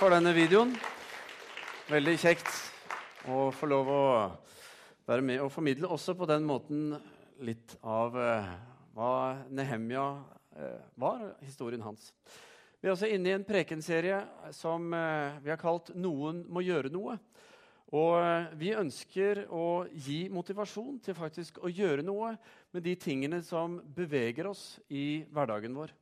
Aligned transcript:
for 0.00 0.14
denne 0.14 0.30
videoen. 0.32 0.70
Veldig 1.90 2.14
kjekt 2.22 2.48
å 3.28 3.50
få 3.52 3.66
lov 3.68 3.88
å 3.92 4.04
være 5.04 5.24
med 5.28 5.42
og 5.44 5.50
formidle 5.52 5.90
også 5.92 6.14
på 6.16 6.24
den 6.30 6.46
måten 6.48 6.94
litt 7.44 7.74
av 7.84 8.16
eh, 8.16 8.48
hva 8.96 9.10
Nehemja 9.52 10.06
eh, 10.56 10.80
var, 10.96 11.26
historien 11.44 11.84
hans. 11.84 12.14
Vi 12.80 12.88
er 12.88 12.94
også 12.94 13.12
inne 13.12 13.28
i 13.28 13.36
en 13.36 13.44
prekenserie 13.44 14.22
som 14.56 14.88
eh, 14.96 15.36
vi 15.44 15.52
har 15.52 15.60
kalt 15.60 15.92
'Noen 15.92 16.46
må 16.48 16.64
gjøre 16.64 16.88
noe'. 16.88 17.20
Og 17.92 18.56
vi 18.56 18.72
ønsker 18.72 19.50
å 19.52 19.84
gi 19.92 20.30
motivasjon 20.32 21.02
til 21.04 21.18
faktisk 21.18 21.60
å 21.60 21.68
gjøre 21.68 22.06
noe 22.06 22.38
med 22.72 22.88
de 22.88 22.96
tingene 22.96 23.42
som 23.44 23.82
beveger 23.84 24.48
oss 24.48 24.78
i 24.88 25.26
hverdagen 25.28 25.76
vår. 25.76 25.92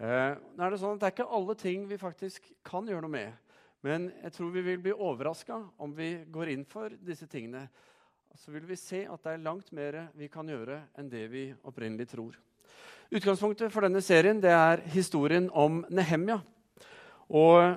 Eh, 0.00 0.32
nå 0.56 0.64
er 0.64 0.72
Det 0.72 0.78
sånn 0.80 0.94
at 0.96 1.02
det 1.02 1.08
er 1.10 1.12
ikke 1.12 1.32
alle 1.36 1.54
ting 1.60 1.82
vi 1.84 1.98
faktisk 2.00 2.46
kan 2.64 2.86
gjøre 2.88 3.04
noe 3.04 3.12
med. 3.12 3.34
Men 3.84 4.06
jeg 4.22 4.32
tror 4.32 4.52
vi 4.54 4.62
vil 4.64 4.78
bli 4.80 4.94
overraska 4.96 5.58
om 5.76 5.92
vi 5.92 6.24
går 6.24 6.54
inn 6.54 6.62
for 6.64 6.94
disse 7.04 7.28
tingene. 7.28 7.66
Så 8.32 8.48
vil 8.54 8.64
vi 8.64 8.78
se 8.80 9.02
at 9.04 9.20
det 9.26 9.34
er 9.34 9.44
langt 9.44 9.68
mer 9.76 10.06
vi 10.16 10.30
kan 10.32 10.48
gjøre 10.48 10.78
enn 10.96 11.12
det 11.12 11.26
vi 11.28 11.44
opprinnelig 11.68 12.08
tror. 12.14 12.32
Utgangspunktet 13.12 13.74
for 13.74 13.84
denne 13.84 14.00
serien 14.00 14.40
det 14.40 14.54
er 14.54 14.86
historien 14.88 15.50
om 15.52 15.82
Nehemja. 15.92 16.40
Og 17.28 17.76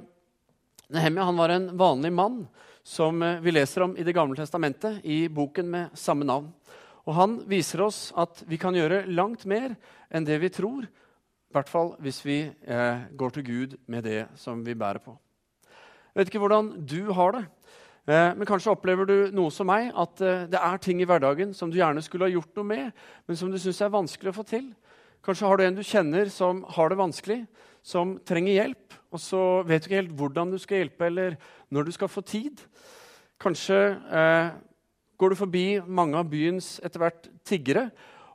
Nehemja 0.95 1.28
han 1.28 1.44
var 1.44 1.52
en 1.52 1.70
vanlig 1.76 2.16
mann 2.16 2.42
som 2.88 3.20
eh, 3.20 3.44
vi 3.44 3.52
leser 3.52 3.84
om 3.84 4.00
i 4.00 4.08
Det 4.08 4.16
gamle 4.16 4.40
testamentet, 4.40 5.03
i 5.03 5.28
boken 5.28 5.67
med 5.67 6.00
samme 6.00 6.23
navn. 6.23 6.53
Og 7.03 7.20
Han 7.20 7.42
viser 7.52 7.84
oss 7.84 8.14
at 8.16 8.45
vi 8.48 8.55
kan 8.55 8.76
gjøre 8.76 9.09
langt 9.12 9.44
mer 9.44 9.76
enn 10.08 10.23
det 10.23 10.40
vi 10.40 10.48
tror, 10.48 10.88
i 11.54 11.60
hvert 11.60 11.70
fall 11.70 11.94
hvis 12.02 12.24
vi 12.26 12.38
eh, 12.50 13.04
går 13.14 13.36
til 13.36 13.46
Gud 13.46 13.76
med 13.86 14.08
det 14.08 14.24
som 14.42 14.64
vi 14.66 14.74
bærer 14.74 15.02
på. 15.04 15.14
Jeg 16.14 16.20
vet 16.20 16.32
ikke 16.32 16.42
hvordan 16.42 16.72
du 16.90 17.12
har 17.14 17.36
det, 17.38 17.44
eh, 18.10 18.32
men 18.38 18.50
kanskje 18.50 18.74
opplever 18.74 19.06
du 19.10 19.18
noe 19.34 19.54
som 19.54 19.70
meg, 19.70 19.92
at 19.94 20.22
eh, 20.22 20.48
det 20.50 20.60
er 20.60 20.82
ting 20.82 21.02
i 21.02 21.08
hverdagen 21.10 21.54
som 21.54 21.70
du 21.70 21.78
gjerne 21.78 22.02
skulle 22.06 22.26
ha 22.26 22.34
gjort 22.34 22.58
noe 22.58 22.70
med, 22.70 23.06
men 23.28 23.38
som 23.38 23.54
du 23.54 23.60
syns 23.62 23.82
er 23.82 23.94
vanskelig 23.94 24.34
å 24.34 24.38
få 24.40 24.48
til. 24.50 24.72
Kanskje 25.23 25.48
har 25.48 25.58
du 25.58 25.66
en 25.68 25.78
du 25.78 25.84
kjenner 25.86 26.30
som 26.34 26.66
har 26.76 26.90
det 26.90 27.00
vanskelig, 27.00 27.40
som 27.86 28.17
trenger 28.26 28.58
hjelp, 28.58 28.98
og 29.14 29.22
så 29.22 29.44
vet 29.67 29.86
du 29.86 29.92
ikke 29.92 30.02
helt 30.02 30.17
hvordan 30.20 30.54
du 30.54 30.58
skal 30.62 30.82
hjelpe, 30.82 31.06
eller 31.08 31.38
når 31.70 31.88
du 31.88 31.94
skal 31.95 32.10
få 32.10 32.26
tid. 32.26 32.66
Kanskje 33.42 33.80
eh, 33.94 34.50
går 35.22 35.34
du 35.34 35.40
forbi 35.40 35.67
mange 35.86 36.17
av 36.17 36.28
byens 36.32 36.76
etter 36.84 37.04
hvert 37.04 37.30
tiggere 37.45 37.88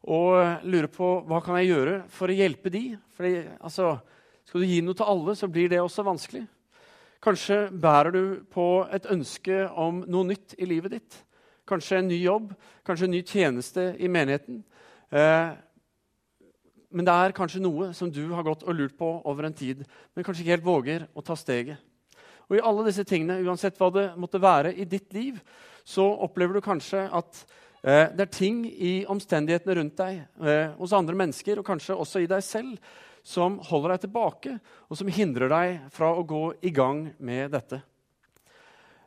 og 0.08 0.64
lurer 0.64 0.88
på 0.92 1.08
hva 1.28 1.40
kan 1.44 1.58
jeg 1.60 1.74
gjøre 1.74 1.96
for 2.12 2.30
å 2.30 2.36
hjelpe 2.36 2.72
de. 2.72 2.82
Fordi, 3.16 3.42
altså, 3.60 3.98
skal 4.48 4.64
du 4.64 4.70
gi 4.70 4.80
noe 4.84 4.96
til 4.96 5.10
alle, 5.12 5.34
så 5.36 5.48
blir 5.52 5.68
det 5.68 5.82
også 5.82 6.06
vanskelig. 6.06 6.46
Kanskje 7.24 7.64
bærer 7.74 8.14
du 8.14 8.22
på 8.52 8.66
et 8.94 9.08
ønske 9.10 9.64
om 9.76 10.04
noe 10.08 10.30
nytt 10.30 10.54
i 10.56 10.68
livet 10.70 10.94
ditt. 10.96 11.18
Kanskje 11.68 11.98
en 12.00 12.08
ny 12.08 12.22
jobb, 12.22 12.52
kanskje 12.86 13.08
en 13.08 13.16
ny 13.16 13.22
tjeneste 13.26 13.90
i 14.00 14.08
menigheten. 14.08 14.62
Eh, 15.12 15.50
men 16.88 17.04
det 17.04 17.12
er 17.14 17.36
kanskje 17.36 17.60
noe 17.60 17.90
som 17.96 18.08
du 18.08 18.22
har 18.32 18.46
gått 18.46 18.64
og 18.64 18.78
lurt 18.78 18.96
på 18.96 19.10
over 19.28 19.48
en 19.48 19.56
tid, 19.56 19.82
men 20.14 20.24
kanskje 20.24 20.46
ikke 20.46 20.54
helt 20.56 20.68
våger 20.68 21.04
å 21.12 21.24
ta 21.24 21.36
steget. 21.36 21.76
Og 22.48 22.56
I 22.56 22.64
alle 22.64 22.86
disse 22.86 23.04
tingene, 23.04 23.42
uansett 23.44 23.76
hva 23.76 23.90
det 23.92 24.06
måtte 24.16 24.40
være 24.40 24.72
i 24.72 24.86
ditt 24.88 25.12
liv, 25.12 25.36
så 25.84 26.06
opplever 26.24 26.56
du 26.56 26.64
kanskje 26.64 27.04
at 27.12 27.42
det 27.82 28.24
er 28.24 28.30
ting 28.32 28.64
i 28.66 29.04
omstendighetene 29.06 29.76
rundt 29.78 30.00
deg, 30.00 30.24
eh, 30.42 30.72
hos 30.78 30.94
andre 30.96 31.14
mennesker 31.14 31.60
og 31.60 31.66
kanskje 31.66 31.94
også 31.94 32.24
i 32.24 32.30
deg 32.30 32.42
selv, 32.42 32.78
som 33.22 33.58
holder 33.68 33.94
deg 33.94 34.06
tilbake, 34.06 34.56
og 34.88 34.98
som 34.98 35.10
hindrer 35.12 35.52
deg 35.52 35.92
fra 35.94 36.10
å 36.16 36.24
gå 36.26 36.42
i 36.64 36.72
gang 36.74 37.06
med 37.18 37.52
dette. 37.54 37.82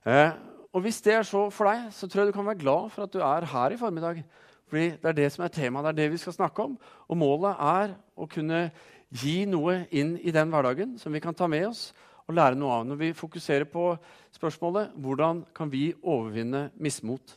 Eh, 0.05 0.31
og 0.71 0.81
Hvis 0.81 1.01
det 1.03 1.13
er 1.13 1.27
så 1.27 1.49
for 1.51 1.67
deg, 1.67 1.91
så 1.91 2.07
tror 2.07 2.23
jeg 2.23 2.31
du 2.31 2.37
kan 2.37 2.47
være 2.47 2.61
glad 2.61 2.91
for 2.93 3.03
at 3.03 3.11
du 3.11 3.19
er 3.19 3.45
her 3.45 3.73
i 3.73 3.77
formiddag. 3.77 4.23
Fordi 4.71 4.85
det 4.95 5.09
er 5.09 5.17
det 5.17 5.31
som 5.33 5.43
er 5.43 5.51
temaet, 5.51 5.83
det 5.83 5.91
er 5.91 5.99
det 5.99 6.11
vi 6.13 6.21
skal 6.21 6.33
snakke 6.37 6.63
om. 6.63 6.77
Og 7.11 7.17
målet 7.19 7.59
er 7.59 7.95
å 8.15 8.27
kunne 8.31 8.71
gi 9.11 9.43
noe 9.51 9.81
inn 9.91 10.15
i 10.23 10.31
den 10.31 10.47
hverdagen 10.47 10.95
som 10.97 11.11
vi 11.11 11.19
kan 11.19 11.35
ta 11.35 11.49
med 11.51 11.67
oss 11.67 11.89
og 12.23 12.37
lære 12.37 12.55
noe 12.55 12.77
av. 12.77 12.85
Når 12.87 13.01
vi 13.01 13.11
fokuserer 13.17 13.67
på 13.67 13.89
spørsmålet 14.31 14.95
hvordan 14.95 15.43
kan 15.53 15.71
vi 15.71 15.89
overvinne 15.99 16.69
mismot. 16.79 17.35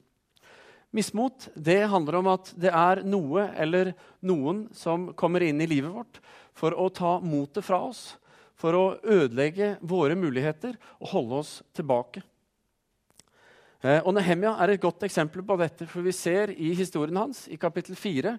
Mismot 0.94 1.48
det 1.54 1.80
handler 1.90 2.20
om 2.20 2.28
at 2.36 2.52
det 2.54 2.70
er 2.70 3.02
noe 3.02 3.48
eller 3.58 3.90
noen 4.22 4.68
som 4.76 5.08
kommer 5.18 5.42
inn 5.42 5.58
i 5.58 5.66
livet 5.66 5.90
vårt 5.90 6.20
for 6.54 6.76
å 6.78 6.86
ta 6.94 7.16
motet 7.18 7.66
fra 7.66 7.80
oss, 7.88 8.12
for 8.54 8.78
å 8.78 8.84
ødelegge 9.02 9.74
våre 9.82 10.14
muligheter 10.14 10.76
og 11.00 11.10
holde 11.10 11.40
oss 11.42 11.56
tilbake. 11.74 12.22
Eh, 13.84 13.98
og 14.00 14.14
Nehemia 14.16 14.54
er 14.62 14.72
et 14.72 14.84
godt 14.84 15.02
eksempel 15.04 15.42
på 15.44 15.58
dette, 15.60 15.88
for 15.90 16.06
vi 16.06 16.14
ser 16.14 16.54
i 16.54 16.70
historien 16.78 17.18
hans 17.20 17.44
i 17.52 17.58
kapittel 17.60 17.98
4 17.98 18.36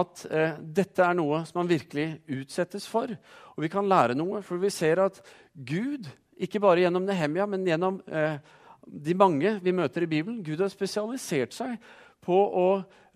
at 0.00 0.24
eh, 0.30 0.56
dette 0.58 1.04
er 1.04 1.14
noe 1.18 1.44
som 1.46 1.60
han 1.60 1.70
virkelig 1.70 2.08
utsettes 2.40 2.88
for. 2.90 3.12
Og 3.54 3.60
vi 3.62 3.70
kan 3.70 3.86
lære 3.86 4.16
noe, 4.18 4.40
for 4.42 4.58
vi 4.62 4.72
ser 4.72 5.04
at 5.04 5.20
Gud, 5.52 6.08
ikke 6.40 6.62
bare 6.64 6.86
gjennom 6.86 7.04
Nehemia, 7.06 7.46
men 7.46 7.68
gjennom 7.68 8.00
eh, 8.08 8.40
de 8.86 9.16
mange 9.16 9.56
vi 9.62 9.74
møter 9.74 10.04
i 10.04 10.10
Bibelen, 10.10 10.40
Gud 10.44 10.60
har 10.62 10.70
spesialisert 10.72 11.54
seg 11.56 11.76
på 12.24 12.36
å 12.36 12.68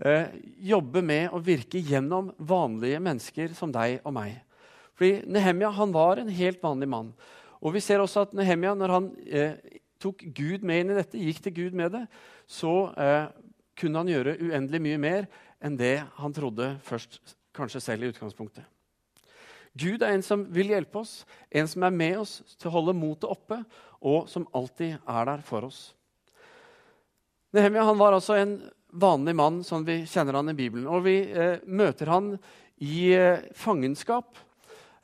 eh, 0.04 0.32
jobbe 0.64 1.02
med 1.04 1.30
og 1.34 1.44
virke 1.47 1.82
gjennom 1.82 2.32
vanlige 2.38 3.00
mennesker 3.04 3.54
som 3.56 3.72
deg 3.75 4.00
og 4.02 4.14
meg. 4.16 4.38
Fordi 4.94 5.25
Nehemia 5.34 5.72
han 5.75 5.94
var 5.94 6.22
en 6.22 6.30
helt 6.32 6.62
vanlig 6.62 6.88
mann. 6.91 7.14
Og 7.64 7.75
vi 7.75 7.82
ser 7.82 8.02
også 8.02 8.26
at 8.26 8.36
Nehemia, 8.36 8.75
når 8.78 8.94
han 8.94 9.08
eh, 9.26 9.80
tok 10.02 10.22
Gud 10.36 10.66
med 10.66 10.82
inn 10.82 10.92
i 10.92 10.98
dette, 10.98 11.20
gikk 11.20 11.42
til 11.44 11.56
Gud 11.56 11.78
med 11.78 11.94
det, 11.96 12.04
så 12.46 12.75
eh, 13.00 13.26
kunne 13.78 14.02
han 14.02 14.12
gjøre 14.12 14.36
uendelig 14.42 14.82
mye 14.84 15.00
mer 15.00 15.26
enn 15.64 15.78
det 15.81 15.96
han 16.19 16.36
trodde 16.36 16.75
først, 16.84 17.19
kanskje 17.56 17.82
selv 17.82 18.04
i 18.04 18.12
utgangspunktet. 18.12 18.66
Gud 19.75 20.04
er 20.06 20.14
en 20.14 20.22
som 20.22 20.44
vil 20.54 20.70
hjelpe 20.70 21.00
oss, 21.00 21.25
en 21.50 21.66
som 21.66 21.82
er 21.82 21.94
med 21.94 22.20
oss 22.20 22.36
til 22.54 22.70
å 22.70 22.75
holde 22.76 22.94
motet 22.94 23.26
oppe, 23.26 23.58
og 24.04 24.28
som 24.31 24.47
alltid 24.53 24.98
er 25.00 25.28
der 25.31 25.44
for 25.44 25.66
oss. 25.69 25.82
Nehemia 27.54 27.84
han 27.87 27.98
var 28.00 28.16
altså 28.16 28.37
en 28.37 28.59
vanlig 28.94 29.34
mann, 29.38 29.62
som 29.66 29.84
vi 29.87 30.03
kjenner 30.10 30.38
han 30.38 30.50
i 30.50 30.56
Bibelen. 30.59 30.88
Og 30.91 31.04
vi 31.06 31.20
eh, 31.31 31.62
møter 31.66 32.10
han 32.10 32.34
i 32.82 33.12
eh, 33.14 33.44
fangenskap. 33.56 34.38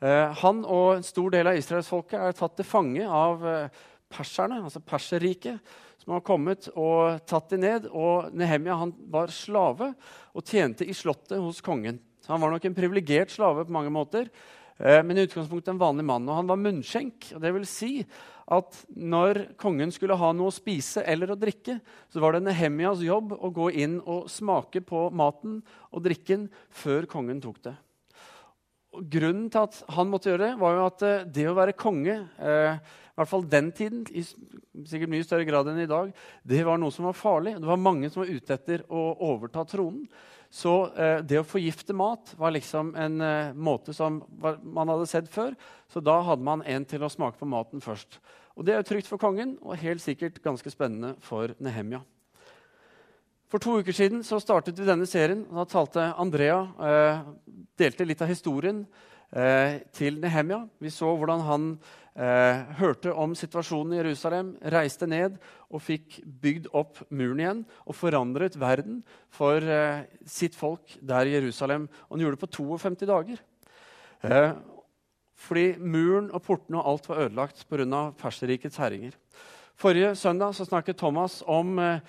Eh, 0.01 0.41
han 0.41 0.63
og 0.65 0.97
en 0.97 1.07
stor 1.07 1.31
del 1.33 1.51
av 1.51 1.59
israelsfolket 1.59 2.19
er 2.19 2.35
tatt 2.37 2.57
til 2.59 2.67
fange 2.67 3.07
av 3.07 3.47
eh, 3.47 3.81
perserne, 4.11 4.61
altså 4.65 4.83
Perserriket, 4.83 5.73
som 6.01 6.15
har 6.15 6.23
kommet 6.25 6.67
og 6.73 7.21
tatt 7.29 7.51
dem 7.53 7.63
ned. 7.65 7.89
Og 7.91 8.31
Nehemia 8.35 8.79
han 8.79 8.93
var 9.13 9.33
slave 9.33 9.93
og 10.35 10.47
tjente 10.47 10.87
i 10.87 10.95
slottet 10.97 11.39
hos 11.39 11.61
kongen. 11.63 12.01
Så 12.21 12.33
han 12.33 12.41
var 12.43 12.53
nok 12.53 12.65
en 12.67 12.77
privilegert 12.77 13.33
slave 13.33 13.65
på 13.65 13.73
mange 13.73 13.93
måter, 13.93 14.27
men 14.81 15.17
i 15.17 15.25
utgangspunktet 15.27 15.75
en 15.75 15.81
vanlig 15.81 16.05
mann. 16.07 16.25
Og 16.25 16.39
han 16.39 16.47
var 16.49 16.57
munnskjenk. 16.57 17.31
og 17.35 17.41
det 17.43 17.51
vil 17.53 17.67
si 17.69 17.91
at 18.51 18.79
når 18.89 19.43
kongen 19.59 19.93
skulle 19.93 20.17
ha 20.19 20.31
noe 20.35 20.51
å 20.51 20.55
spise 20.55 21.03
eller 21.07 21.31
å 21.31 21.39
drikke, 21.39 21.77
så 22.11 22.23
var 22.23 22.35
det 22.35 22.43
Nehemias 22.47 23.03
jobb 23.05 23.35
å 23.37 23.51
gå 23.53 23.69
inn 23.83 23.99
og 24.01 24.27
smake 24.31 24.81
på 24.83 25.05
maten 25.15 25.61
og 25.91 26.03
drikken 26.03 26.49
før 26.67 27.07
kongen 27.09 27.39
tok 27.43 27.61
det. 27.69 27.75
Og 28.91 29.05
grunnen 29.07 29.47
til 29.51 29.63
at 29.63 29.77
han 29.95 30.09
måtte 30.11 30.33
gjøre 30.33 30.49
det, 30.49 30.55
var 30.59 30.75
jo 30.75 30.87
at 30.89 31.05
eh, 31.07 31.29
det 31.37 31.45
å 31.47 31.55
være 31.55 31.77
konge 31.79 32.17
eh, 32.43 32.81
i 33.11 33.15
hvert 33.21 33.31
fall 33.31 33.45
den 33.47 33.69
tiden, 33.75 34.03
i 34.11 34.23
sikkert 34.87 35.11
mye 35.13 35.23
større 35.27 35.47
grad 35.47 35.69
enn 35.71 35.79
i 35.83 35.87
dag, 35.87 36.11
det 36.47 36.61
var 36.67 36.79
noe 36.79 36.91
som 36.95 37.07
var 37.07 37.15
farlig. 37.15 37.57
Det 37.59 37.69
var 37.69 37.79
mange 37.79 38.09
som 38.11 38.23
var 38.23 38.31
ute 38.31 38.55
etter 38.55 38.83
å 38.91 39.05
overta 39.29 39.63
tronen. 39.67 40.05
Så 40.51 40.71
eh, 40.99 41.21
det 41.23 41.39
å 41.39 41.47
forgifte 41.47 41.95
mat 41.95 42.33
var 42.35 42.51
liksom 42.51 42.91
en 42.99 43.21
eh, 43.23 43.53
måte 43.55 43.95
som 43.95 44.19
var, 44.41 44.57
man 44.59 44.91
hadde 44.91 45.07
sett 45.07 45.29
før. 45.31 45.55
Så 45.87 46.03
da 46.03 46.17
hadde 46.27 46.43
man 46.43 46.63
en 46.67 46.85
til 46.85 47.03
å 47.05 47.11
smake 47.11 47.39
på 47.39 47.47
maten 47.47 47.83
først. 47.83 48.19
Og 48.59 48.67
Det 48.67 48.75
er 48.75 48.83
trygt 48.83 49.07
for 49.07 49.21
kongen 49.21 49.55
og 49.63 49.79
helt 49.79 50.03
sikkert 50.03 50.41
ganske 50.43 50.73
spennende 50.73 51.15
for 51.23 51.55
Nehemja. 51.63 52.01
For 53.51 53.63
to 53.63 53.77
uker 53.79 53.95
siden 53.95 54.25
så 54.27 54.41
startet 54.43 54.77
vi 54.79 54.87
denne 54.87 55.07
serien. 55.07 55.45
og 55.49 55.63
Da 55.63 55.65
talte 55.71 56.09
Andrea, 56.19 56.59
eh, 56.83 57.23
delte 57.79 58.07
litt 58.07 58.21
av 58.21 58.31
historien 58.31 58.83
til 59.95 60.17
Nehemja. 60.19 60.65
Vi 60.83 60.89
så 60.91 61.07
hvordan 61.15 61.43
han 61.47 61.67
eh, 62.15 62.63
hørte 62.79 63.13
om 63.13 63.35
situasjonen 63.37 63.95
i 63.95 64.01
Jerusalem, 64.01 64.55
reiste 64.73 65.07
ned 65.07 65.37
og 65.71 65.83
fikk 65.85 66.19
bygd 66.41 66.67
opp 66.75 66.99
muren 67.09 67.43
igjen 67.43 67.61
og 67.85 67.97
forandret 67.97 68.57
verden 68.59 69.01
for 69.33 69.63
eh, 69.63 70.03
sitt 70.27 70.57
folk 70.57 70.97
der 70.99 71.29
i 71.29 71.35
Jerusalem. 71.37 71.87
Og 72.09 72.17
han 72.17 72.25
gjorde 72.25 72.39
det 72.39 72.43
på 72.43 72.51
52 72.59 73.07
dager. 73.09 73.43
Eh, 74.27 74.51
fordi 75.41 75.67
muren 75.79 76.29
og 76.35 76.43
portene 76.45 76.81
og 76.81 76.91
alt 76.91 77.07
var 77.09 77.23
ødelagt 77.25 77.63
pga. 77.69 78.03
Perserrikets 78.17 78.77
herringer. 78.77 79.15
Forrige 79.79 80.15
søndag 80.15 80.53
så 80.53 80.67
snakket 80.67 80.99
Thomas 80.99 81.41
om 81.47 81.79
eh, 81.79 82.01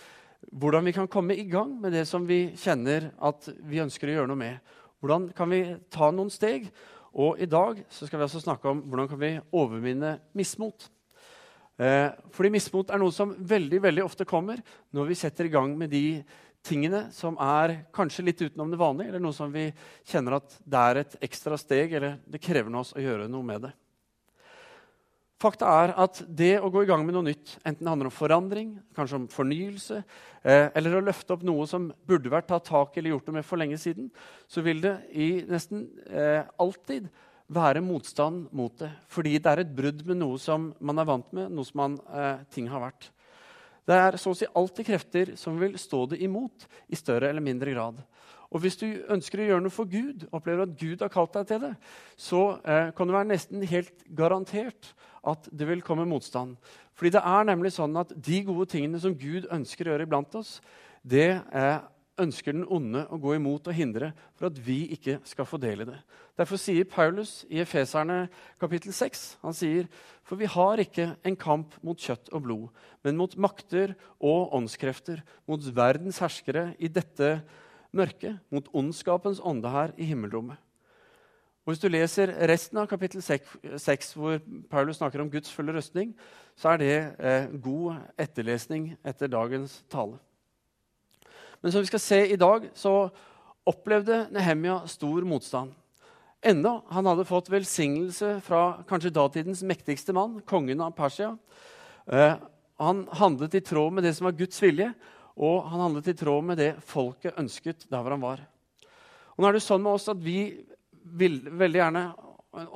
hvordan 0.50 0.84
vi 0.84 0.92
kan 0.92 1.08
komme 1.08 1.36
i 1.38 1.46
gang 1.48 1.78
med 1.80 1.92
det 1.92 2.06
som 2.08 2.26
vi 2.26 2.50
kjenner 2.58 3.12
at 3.22 3.46
vi 3.62 3.80
ønsker 3.80 4.10
å 4.10 4.16
gjøre 4.18 4.32
noe 4.32 4.40
med. 4.40 4.74
Hvordan 5.00 5.30
kan 5.34 5.50
vi 5.50 5.62
ta 5.90 6.10
noen 6.14 6.30
steg? 6.30 6.68
Og 7.12 7.40
i 7.40 7.48
dag 7.48 7.82
skal 7.92 8.18
vi 8.18 8.24
altså 8.24 8.40
snakke 8.40 8.70
om 8.70 8.80
hvordan 8.88 9.10
kan 9.10 9.20
vi 9.20 9.32
overvinne 9.52 10.16
mismot. 10.36 10.88
Eh, 11.80 12.08
fordi 12.32 12.52
mismot 12.52 12.92
er 12.92 13.00
noe 13.00 13.12
som 13.14 13.34
veldig 13.36 13.80
veldig 13.82 14.04
ofte 14.04 14.28
kommer 14.28 14.60
når 14.92 15.08
vi 15.08 15.18
setter 15.18 15.48
i 15.48 15.52
gang 15.52 15.74
med 15.78 15.92
de 15.92 16.22
tingene 16.62 17.06
som 17.14 17.36
er 17.42 17.80
kanskje 17.94 18.24
litt 18.26 18.42
utenom 18.42 18.70
det 18.70 18.78
vanlige, 18.80 19.10
eller 19.10 19.22
noe 19.24 19.34
som 19.34 19.50
vi 19.52 19.66
kjenner 20.08 20.38
at 20.38 20.58
det 20.62 20.82
er 20.82 21.00
et 21.00 21.16
ekstra 21.26 21.58
steg, 21.58 21.96
eller 21.98 22.20
det 22.28 22.42
krever 22.42 22.70
noe 22.70 22.84
oss 22.84 22.94
å 22.94 23.02
gjøre 23.02 23.26
noe 23.30 23.46
med 23.46 23.66
det. 23.66 23.72
Fakta 25.42 25.66
er 25.82 25.92
at 25.98 26.20
det 26.28 26.52
å 26.62 26.70
gå 26.70 26.84
i 26.84 26.88
gang 26.88 27.02
med 27.02 27.16
noe 27.16 27.26
nytt, 27.26 27.56
enten 27.66 27.82
det 27.82 27.90
handler 27.90 28.10
om 28.10 28.14
forandring, 28.14 28.68
kanskje 28.94 29.18
om 29.18 29.24
fornyelse, 29.32 30.02
eh, 30.44 30.68
eller 30.78 30.98
å 30.98 31.02
løfte 31.02 31.34
opp 31.34 31.42
noe 31.46 31.66
som 31.66 31.88
burde 32.06 32.30
vært 32.30 32.46
tatt 32.52 32.68
tak 32.68 32.94
i 32.94 33.00
eller 33.00 33.16
gjort 33.16 33.26
noe 33.26 33.40
med 33.40 33.48
for 33.48 33.58
lenge 33.58 33.78
siden, 33.80 34.12
så 34.46 34.62
vil 34.62 34.84
det 34.84 34.94
i 35.10 35.32
nesten 35.48 35.88
eh, 36.06 36.44
alltid 36.62 37.08
være 37.52 37.82
motstand 37.82 38.52
mot 38.54 38.76
det. 38.78 38.92
Fordi 39.10 39.34
det 39.34 39.50
er 39.50 39.64
et 39.64 39.74
brudd 39.74 40.06
med 40.06 40.20
noe 40.20 40.38
som 40.38 40.70
man 40.78 41.02
er 41.02 41.10
vant 41.10 41.34
med, 41.34 41.50
noe 41.50 41.66
som 41.66 41.82
man, 41.82 41.98
eh, 42.14 42.46
ting 42.54 42.70
har 42.70 42.84
vært. 42.86 43.10
Det 43.82 43.98
er 43.98 44.20
så 44.22 44.30
å 44.30 44.38
si 44.38 44.46
alltid 44.46 44.86
krefter 44.86 45.34
som 45.40 45.58
vil 45.58 45.74
stå 45.80 46.04
det 46.12 46.22
imot 46.22 46.68
i 46.86 46.98
større 46.98 47.32
eller 47.32 47.42
mindre 47.42 47.74
grad. 47.74 47.98
Og 48.52 48.60
hvis 48.60 48.76
du 48.76 48.86
ønsker 49.12 49.40
å 49.40 49.46
gjøre 49.48 49.64
noe 49.64 49.72
for 49.72 49.88
Gud, 49.88 50.26
opplever 50.34 50.66
at 50.66 50.76
Gud 50.76 51.00
har 51.00 51.12
kalt 51.12 51.32
deg 51.38 51.48
til 51.48 51.62
det, 51.64 51.72
så 52.20 52.42
eh, 52.60 52.90
kan 52.96 53.08
du 53.08 53.14
være 53.16 53.30
nesten 53.30 53.64
helt 53.68 54.04
garantert 54.12 54.92
at 55.28 55.48
det 55.54 55.68
vil 55.70 55.84
komme 55.86 56.04
motstand. 56.08 56.58
Fordi 56.98 57.14
det 57.14 57.22
er 57.24 57.48
nemlig 57.48 57.72
sånn 57.72 57.96
at 57.96 58.12
de 58.12 58.42
gode 58.44 58.68
tingene 58.74 59.00
som 59.00 59.16
Gud 59.16 59.48
ønsker 59.52 59.88
å 59.88 59.94
gjøre 59.94 60.08
iblant 60.08 60.36
oss, 60.36 60.58
det 61.02 61.30
eh, 61.32 61.78
ønsker 62.20 62.52
den 62.52 62.68
onde 62.68 63.06
å 63.08 63.18
gå 63.20 63.36
imot 63.38 63.68
og 63.70 63.76
hindre 63.76 64.12
for 64.36 64.50
at 64.50 64.58
vi 64.60 64.82
ikke 64.94 65.18
skal 65.26 65.48
få 65.48 65.58
del 65.62 65.84
i 65.84 65.88
det. 65.88 65.98
Derfor 66.38 66.60
sier 66.60 66.88
Paulus 66.88 67.42
i 67.48 67.62
Efeserne 67.62 68.26
kapittel 68.60 68.92
6 68.96 69.24
han 69.42 69.56
sier, 69.56 69.88
for 70.26 70.40
vi 70.40 70.50
har 70.50 70.82
ikke 70.82 71.12
en 71.24 71.38
kamp 71.40 71.76
mot 71.84 71.98
kjøtt 71.98 72.28
og 72.32 72.44
blod, 72.44 72.68
men 73.04 73.18
mot 73.18 73.34
makter 73.40 73.96
og 74.20 74.52
åndskrefter, 74.58 75.22
mot 75.48 75.64
verdens 75.74 76.20
herskere 76.22 76.72
i 76.78 76.92
dette 76.92 77.38
mørket, 77.92 78.38
mot 78.50 78.68
ondskapens 78.74 79.40
ånde 79.44 79.70
her 79.70 79.92
i 79.96 80.08
himmelrommet. 80.08 80.56
Og 81.62 81.70
Hvis 81.70 81.82
du 81.82 81.88
leser 81.88 82.32
resten 82.50 82.80
av 82.82 82.88
kapittel 82.90 83.22
6, 83.22 84.08
hvor 84.18 84.40
Paulus 84.70 84.98
snakker 84.98 85.22
om 85.22 85.30
Guds 85.30 85.52
fulle 85.54 85.74
rustning, 85.76 86.10
så 86.58 86.72
er 86.72 86.80
det 86.80 86.96
eh, 87.22 87.52
god 87.62 88.00
etterlesning 88.18 88.96
etter 89.06 89.30
dagens 89.30 89.84
tale. 89.92 90.18
Men 91.62 91.70
som 91.70 91.84
vi 91.84 91.92
skal 91.92 92.02
se 92.02 92.18
i 92.32 92.40
dag, 92.40 92.66
så 92.74 93.12
opplevde 93.66 94.24
Nehemia 94.34 94.80
stor 94.90 95.22
motstand. 95.22 95.70
Enda 96.42 96.80
han 96.90 97.06
hadde 97.06 97.28
fått 97.28 97.52
velsignelse 97.52 98.40
fra 98.42 98.82
kanskje 98.88 99.14
datidens 99.14 99.62
mektigste 99.62 100.10
mann, 100.16 100.40
kongen 100.42 100.82
av 100.82 100.96
Persia. 100.98 101.36
Eh, 102.10 102.34
han 102.82 103.04
handlet 103.14 103.54
i 103.54 103.62
tråd 103.62 103.94
med 103.94 104.02
det 104.02 104.16
som 104.18 104.26
var 104.26 104.34
Guds 104.34 104.58
vilje, 104.58 104.90
og 105.36 105.68
han 105.70 105.84
handlet 105.86 106.12
i 106.12 106.16
tråd 106.18 106.44
med 106.44 106.60
det 106.60 106.72
folket 106.84 107.38
ønsket 107.40 107.86
der 107.90 108.02
hvor 108.02 108.14
han 108.14 108.24
var. 108.24 108.42
Og 109.32 109.42
nå 109.42 109.48
er 109.48 109.56
det 109.56 109.64
sånn 109.64 109.82
med 109.82 109.96
oss 109.96 110.10
at 110.12 110.20
vi 110.20 110.52
vil, 111.02 111.40
veldig 111.48 111.80
gjerne 111.80 112.04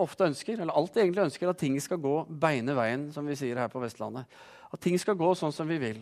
ofte 0.01 0.27
ønsker, 0.31 0.61
eller 0.61 0.77
alltid 0.77 1.03
egentlig 1.03 1.27
ønsker 1.27 1.51
at 1.51 1.61
ting 1.61 1.77
skal 1.85 2.01
gå 2.01 2.15
beine 2.29 2.77
veien, 2.77 3.11
som 3.13 3.27
vi 3.29 3.37
sier 3.37 3.59
her 3.61 3.69
på 3.73 3.83
Vestlandet. 3.83 4.25
At 4.73 4.81
ting 4.83 4.97
skal 4.99 5.19
gå 5.19 5.35
sånn 5.37 5.55
som 5.55 5.69
vi 5.69 5.79
vil. 5.83 6.01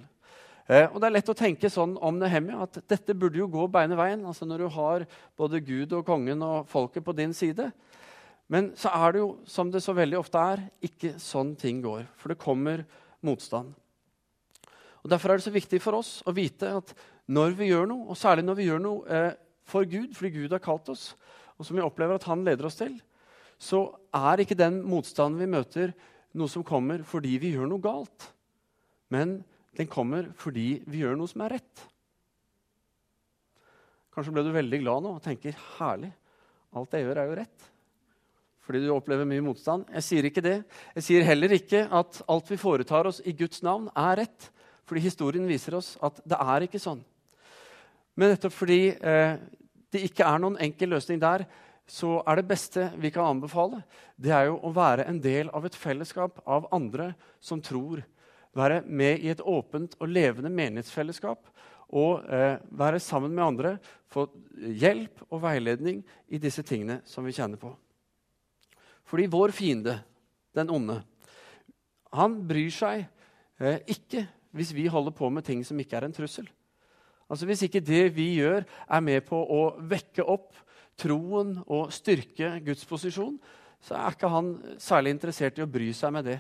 Eh, 0.67 0.87
og 0.87 1.01
Det 1.01 1.09
er 1.09 1.17
lett 1.19 1.33
å 1.33 1.37
tenke 1.37 1.69
sånn 1.69 1.99
om 2.01 2.19
Nehemia 2.19 2.63
at 2.65 2.79
dette 2.89 3.17
burde 3.19 3.43
jo 3.43 3.51
gå 3.51 3.67
beine 3.69 3.99
veien. 3.99 4.25
altså 4.25 4.47
Når 4.47 4.59
du 4.59 4.69
har 4.69 5.07
både 5.37 5.61
Gud 5.61 5.93
og 5.93 6.07
kongen 6.07 6.43
og 6.43 6.69
folket 6.69 7.05
på 7.05 7.17
din 7.17 7.35
side. 7.35 7.73
Men 8.49 8.73
så 8.77 8.89
er 8.95 9.13
det 9.13 9.19
jo, 9.19 9.39
som 9.45 9.71
det 9.71 9.83
så 9.83 9.93
veldig 9.93 10.19
ofte 10.19 10.39
er, 10.39 10.69
ikke 10.81 11.19
sånn 11.19 11.55
ting 11.57 11.83
går. 11.83 12.07
For 12.17 12.29
det 12.29 12.39
kommer 12.41 12.85
motstand. 13.25 13.75
Og 15.05 15.11
Derfor 15.13 15.31
er 15.31 15.41
det 15.41 15.47
så 15.47 15.53
viktig 15.53 15.81
for 15.85 16.01
oss 16.01 16.17
å 16.25 16.33
vite 16.33 16.71
at 16.81 16.95
når 17.29 17.57
vi 17.59 17.71
gjør 17.71 17.89
noe, 17.91 18.09
og 18.13 18.19
særlig 18.19 18.45
når 18.47 18.57
vi 18.59 18.69
gjør 18.69 18.83
noe 18.85 19.05
eh, 19.09 19.33
for 19.69 19.89
Gud, 19.89 20.13
fordi 20.17 20.33
Gud 20.39 20.55
har 20.57 20.63
kalt 20.65 20.89
oss, 20.93 21.11
og 21.57 21.67
som 21.69 21.77
vi 21.77 21.85
opplever 21.85 22.17
at 22.17 22.27
Han 22.29 22.45
leder 22.45 22.69
oss 22.69 22.81
til, 22.81 22.97
så 23.61 23.87
er 24.17 24.43
ikke 24.43 24.59
den 24.59 24.81
motstanden 24.89 25.41
vi 25.41 25.49
møter, 25.49 25.93
noe 26.35 26.51
som 26.51 26.65
kommer 26.67 27.05
fordi 27.07 27.37
vi 27.39 27.53
gjør 27.55 27.69
noe 27.71 27.85
galt. 27.85 28.31
Men 29.13 29.39
den 29.79 29.91
kommer 29.91 30.33
fordi 30.41 30.83
vi 30.91 31.05
gjør 31.05 31.19
noe 31.21 31.31
som 31.31 31.45
er 31.45 31.57
rett. 31.59 31.85
Kanskje 34.15 34.35
ble 34.35 34.45
du 34.47 34.53
veldig 34.55 34.81
glad 34.83 35.05
nå 35.05 35.15
og 35.17 35.23
tenker 35.23 35.57
herlig, 35.77 36.11
alt 36.75 36.95
jeg 36.95 37.07
gjør, 37.07 37.21
er 37.21 37.31
jo 37.31 37.39
rett. 37.39 37.71
Fordi 38.65 38.81
du 38.81 38.91
opplever 38.95 39.29
mye 39.29 39.45
motstand. 39.45 39.85
Jeg 39.93 40.07
sier 40.07 40.27
ikke 40.29 40.43
det. 40.45 40.57
Jeg 40.97 41.05
sier 41.05 41.27
heller 41.29 41.53
ikke 41.53 41.85
at 41.93 42.23
alt 42.33 42.49
vi 42.49 42.59
foretar 42.59 43.11
oss 43.11 43.21
i 43.27 43.35
Guds 43.37 43.61
navn, 43.67 43.91
er 43.93 44.23
rett. 44.23 44.49
Fordi 44.85 45.03
historien 45.05 45.49
viser 45.49 45.77
oss 45.79 45.95
at 46.05 46.21
det 46.25 46.39
er 46.41 46.67
ikke 46.67 46.83
sånn. 46.83 47.03
Men 48.15 48.35
nettopp 48.35 48.55
fordi 48.55 48.81
eh, 48.95 49.37
det 49.95 50.07
ikke 50.09 50.27
er 50.27 50.43
noen 50.43 50.59
enkel 50.63 50.95
løsning 50.95 51.21
der, 51.23 51.47
så 51.87 52.19
er 52.25 52.41
det 52.41 52.49
beste 52.49 52.87
vi 52.97 53.11
kan 53.13 53.35
anbefale, 53.35 53.83
det 54.17 54.33
er 54.33 54.49
jo 54.49 54.57
å 54.65 54.73
være 54.73 55.05
en 55.11 55.19
del 55.21 55.51
av 55.53 55.67
et 55.69 55.77
fellesskap 55.77 56.39
av 56.49 56.71
andre 56.73 57.11
som 57.45 57.61
tror 57.61 58.01
være 58.57 58.83
med 58.87 59.21
i 59.21 59.31
et 59.33 59.43
åpent 59.43 59.97
og 59.99 60.11
levende 60.11 60.53
menighetsfellesskap 60.55 61.51
og 61.95 62.25
eh, 62.33 62.57
være 62.75 63.01
sammen 63.03 63.35
med 63.35 63.45
andre, 63.45 63.75
få 64.11 64.27
hjelp 64.55 65.27
og 65.29 65.43
veiledning 65.43 66.01
i 66.33 66.41
disse 66.43 66.65
tingene 66.67 67.01
som 67.07 67.27
vi 67.27 67.35
kjenner 67.35 67.61
på. 67.61 67.71
Fordi 69.05 69.27
vår 69.31 69.53
fiende, 69.55 69.99
den 70.55 70.71
onde, 70.73 71.01
han 72.15 72.39
bryr 72.49 72.73
seg 72.73 73.05
eh, 73.61 73.83
ikke 73.91 74.25
hvis 74.55 74.73
vi 74.75 74.87
holder 74.91 75.15
på 75.15 75.31
med 75.31 75.45
ting 75.47 75.65
som 75.67 75.79
ikke 75.81 75.99
er 75.99 76.07
en 76.09 76.15
trussel. 76.15 76.47
Altså 77.31 77.47
Hvis 77.49 77.65
ikke 77.67 77.81
det 77.81 78.15
vi 78.17 78.35
gjør, 78.39 78.65
er 78.65 79.01
med 79.03 79.25
på 79.27 79.37
å 79.37 79.75
vekke 79.81 80.25
opp 80.29 80.53
troen 81.01 81.57
og 81.67 81.93
styrke 81.93 82.59
Guds 82.65 82.85
posisjon, 82.87 83.39
så 83.85 83.97
er 83.99 84.15
ikke 84.15 84.31
han 84.33 84.51
særlig 84.81 85.15
interessert 85.15 85.59
i 85.59 85.65
å 85.65 85.71
bry 85.71 85.91
seg 85.97 86.13
med 86.15 86.29
det. 86.29 86.39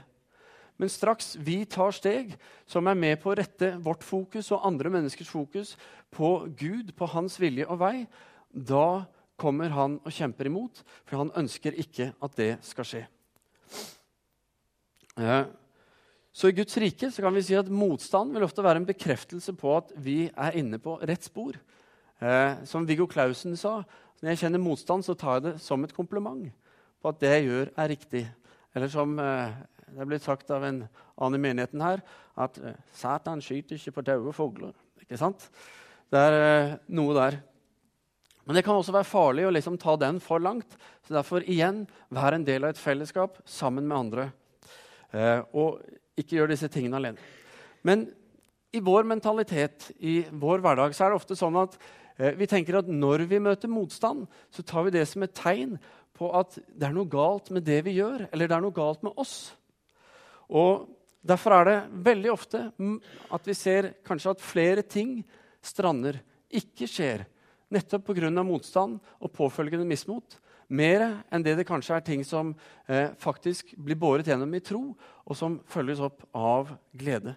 Men 0.81 0.90
straks 0.90 1.34
vi 1.38 1.61
tar 1.70 1.94
steg 1.94 2.34
som 2.66 2.87
er 2.90 2.99
med 2.99 3.20
på 3.22 3.31
å 3.31 3.37
rette 3.38 3.75
vårt 3.82 4.05
fokus 4.06 4.50
og 4.55 4.64
andre 4.66 4.90
menneskers 4.90 5.31
fokus 5.31 5.75
på 6.14 6.49
Gud, 6.58 6.94
på 6.99 7.08
hans 7.14 7.38
vilje 7.40 7.66
og 7.70 7.78
vei, 7.82 8.06
da 8.50 9.05
kommer 9.40 9.75
han 9.75 9.99
og 10.02 10.14
kjemper 10.14 10.50
imot, 10.50 10.82
for 11.06 11.22
han 11.22 11.34
ønsker 11.38 11.76
ikke 11.78 12.12
at 12.22 12.38
det 12.38 12.52
skal 12.66 12.90
skje. 12.90 13.05
Så 16.34 16.50
i 16.50 16.56
Guds 16.56 16.75
rike 16.82 17.12
så 17.14 17.22
kan 17.22 17.34
vi 17.36 17.44
si 17.46 17.54
at 17.54 17.70
motstand 17.70 18.35
vil 18.35 18.42
ofte 18.47 18.64
være 18.64 18.82
en 18.82 18.88
bekreftelse 18.88 19.54
på 19.59 19.76
at 19.76 19.92
vi 20.02 20.25
er 20.28 20.56
inne 20.59 20.80
på 20.82 20.97
rett 21.06 21.23
spor. 21.23 21.54
Eh, 22.18 22.64
som 22.66 22.87
Viggo 22.88 23.06
Clausen 23.11 23.54
sa, 23.59 23.78
når 24.18 24.32
jeg 24.32 24.42
kjenner 24.42 24.62
motstand, 24.62 25.06
så 25.06 25.14
tar 25.18 25.38
jeg 25.38 25.47
det 25.47 25.54
som 25.62 25.85
et 25.87 25.94
kompliment 25.94 26.49
på 26.99 27.12
at 27.12 27.20
det 27.23 27.30
jeg 27.37 27.47
gjør, 27.47 27.70
er 27.78 27.90
riktig. 27.92 28.25
Eller 28.75 28.90
som 28.90 29.14
eh, 29.23 29.54
det 29.94 30.02
er 30.02 30.11
blitt 30.11 30.26
sagt 30.26 30.50
av 30.50 30.64
en 30.66 30.82
annen 31.14 31.38
i 31.38 31.42
menigheten 31.44 31.82
her 31.85 32.02
at 32.40 32.56
uh, 32.59 32.73
Satan 32.97 33.42
skyter 33.44 33.78
ikke 33.78 33.99
på 33.99 34.06
daue 34.09 34.32
fugler. 34.35 34.73
Ikke 35.04 35.18
sant? 35.20 35.47
Det 36.11 36.18
er 36.18 36.37
eh, 36.38 36.73
noe 36.97 37.14
der. 37.16 37.37
Men 38.44 38.59
det 38.59 38.64
kan 38.66 38.76
også 38.76 38.94
være 38.94 39.09
farlig 39.09 39.47
å 39.47 39.52
liksom 39.54 39.76
ta 39.80 39.94
den 40.00 40.18
for 40.23 40.42
langt. 40.42 40.75
Så 41.06 41.14
derfor 41.14 41.47
igjen, 41.47 41.85
vær 42.12 42.37
en 42.37 42.44
del 42.47 42.66
av 42.66 42.75
et 42.75 42.80
fellesskap 42.80 43.38
sammen 43.49 43.87
med 43.88 43.99
andre. 43.99 44.26
Eh, 45.14 45.40
og 45.54 45.78
ikke 46.18 46.38
gjør 46.38 46.52
disse 46.52 46.71
tingene 46.73 47.00
alene. 47.00 47.28
Men 47.85 48.06
i 48.75 48.80
vår 48.83 49.06
mentalitet, 49.06 49.90
i 50.00 50.23
vår 50.30 50.64
hverdag, 50.64 50.94
så 50.94 51.06
er 51.06 51.12
det 51.12 51.21
ofte 51.21 51.38
sånn 51.38 51.59
at 51.61 51.76
vi 52.38 52.47
tenker 52.50 52.78
at 52.78 52.90
når 52.90 53.26
vi 53.30 53.42
møter 53.42 53.71
motstand, 53.71 54.25
så 54.54 54.62
tar 54.66 54.87
vi 54.87 54.94
det 54.94 55.04
som 55.11 55.25
et 55.26 55.35
tegn 55.35 55.76
på 56.14 56.30
at 56.38 56.56
det 56.71 56.87
er 56.87 56.94
noe 56.94 57.11
galt 57.11 57.50
med 57.54 57.66
det 57.66 57.80
vi 57.87 57.97
gjør, 57.99 58.28
eller 58.30 58.50
det 58.50 58.56
er 58.56 58.62
noe 58.62 58.75
galt 58.75 59.02
med 59.06 59.18
oss. 59.18 59.50
Og 60.54 60.87
Derfor 61.25 61.56
er 61.56 61.68
det 61.68 61.76
veldig 62.04 62.30
ofte 62.35 62.61
at 63.33 63.47
vi 63.49 63.56
ser 63.56 63.94
kanskje 64.04 64.35
at 64.35 64.44
flere 64.44 64.83
ting 64.85 65.23
strander, 65.64 66.18
ikke 66.52 66.87
skjer, 66.87 67.25
nettopp 67.73 68.04
pga. 68.11 68.28
motstand 68.44 68.99
og 69.18 69.33
påfølgende 69.33 69.88
mismot. 69.88 70.37
Mer 70.68 71.04
enn 71.33 71.44
det 71.44 71.56
det 71.59 71.66
kanskje 71.68 71.99
er 71.99 72.04
ting 72.06 72.25
som 72.26 72.54
eh, 72.88 73.12
faktisk 73.21 73.75
blir 73.76 73.99
båret 74.00 74.28
gjennom 74.28 74.54
i 74.54 74.62
tro, 74.64 74.94
og 75.25 75.37
som 75.37 75.59
følges 75.68 76.02
opp 76.04 76.25
av 76.35 76.73
glede. 76.92 77.37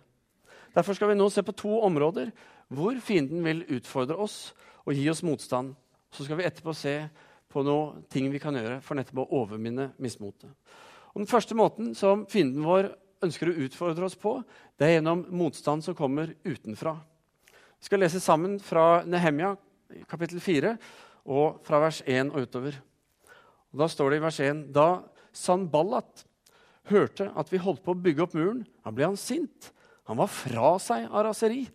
Derfor 0.75 0.95
skal 0.97 1.11
vi 1.11 1.17
nå 1.17 1.27
se 1.33 1.43
på 1.43 1.55
to 1.57 1.79
områder 1.87 2.31
hvor 2.73 2.97
fienden 3.03 3.43
vil 3.45 3.63
utfordre 3.77 4.17
oss 4.19 4.53
og 4.85 4.95
gi 4.95 5.07
oss 5.09 5.23
motstand. 5.25 5.73
Så 6.11 6.27
skal 6.27 6.39
vi 6.39 6.47
etterpå 6.47 6.75
se 6.75 6.99
på 7.51 7.63
noe 7.63 8.03
ting 8.11 8.29
vi 8.31 8.41
kan 8.43 8.55
gjøre 8.55 8.79
for 8.83 8.99
nettopp 8.99 9.23
å 9.23 9.41
overminne 9.41 9.91
mismotet. 10.03 10.51
Den 11.17 11.29
første 11.29 11.55
måten 11.57 11.93
som 11.97 12.27
fienden 12.29 12.65
vår 12.67 12.91
ønsker 13.25 13.49
å 13.49 13.59
utfordre 13.65 14.05
oss 14.05 14.17
på, 14.19 14.35
det 14.77 14.85
er 14.85 14.97
gjennom 14.97 15.23
motstand 15.33 15.81
som 15.85 15.95
kommer 15.97 16.35
utenfra. 16.45 16.93
Vi 17.79 17.89
skal 17.89 18.03
lese 18.03 18.21
sammen 18.21 18.59
fra 18.61 19.01
Nehemia 19.05 19.55
kapittel 20.09 20.41
4 20.43 20.75
og 21.33 21.63
fra 21.65 21.81
vers 21.81 22.03
1 22.05 22.33
og 22.33 22.45
utover. 22.45 22.77
Og 23.77 23.83
da 23.83 23.91
står 23.93 24.09
det 24.09 24.17
i 24.17 24.21
vers 24.23 24.37
1.: 24.41 24.61
Da 24.73 24.87
Sanballat 25.37 26.23
hørte 26.89 27.27
at 27.37 27.51
vi 27.53 27.59
holdt 27.61 27.83
på 27.85 27.93
å 27.93 27.99
bygge 28.01 28.23
opp 28.25 28.33
muren, 28.33 28.63
da 28.81 28.89
ble 28.89 29.05
han 29.05 29.19
sint. 29.21 29.69
Han 30.09 30.17
var 30.17 30.31
fra 30.33 30.71
seg 30.81 31.05
av 31.05 31.27
raseri. 31.27 31.67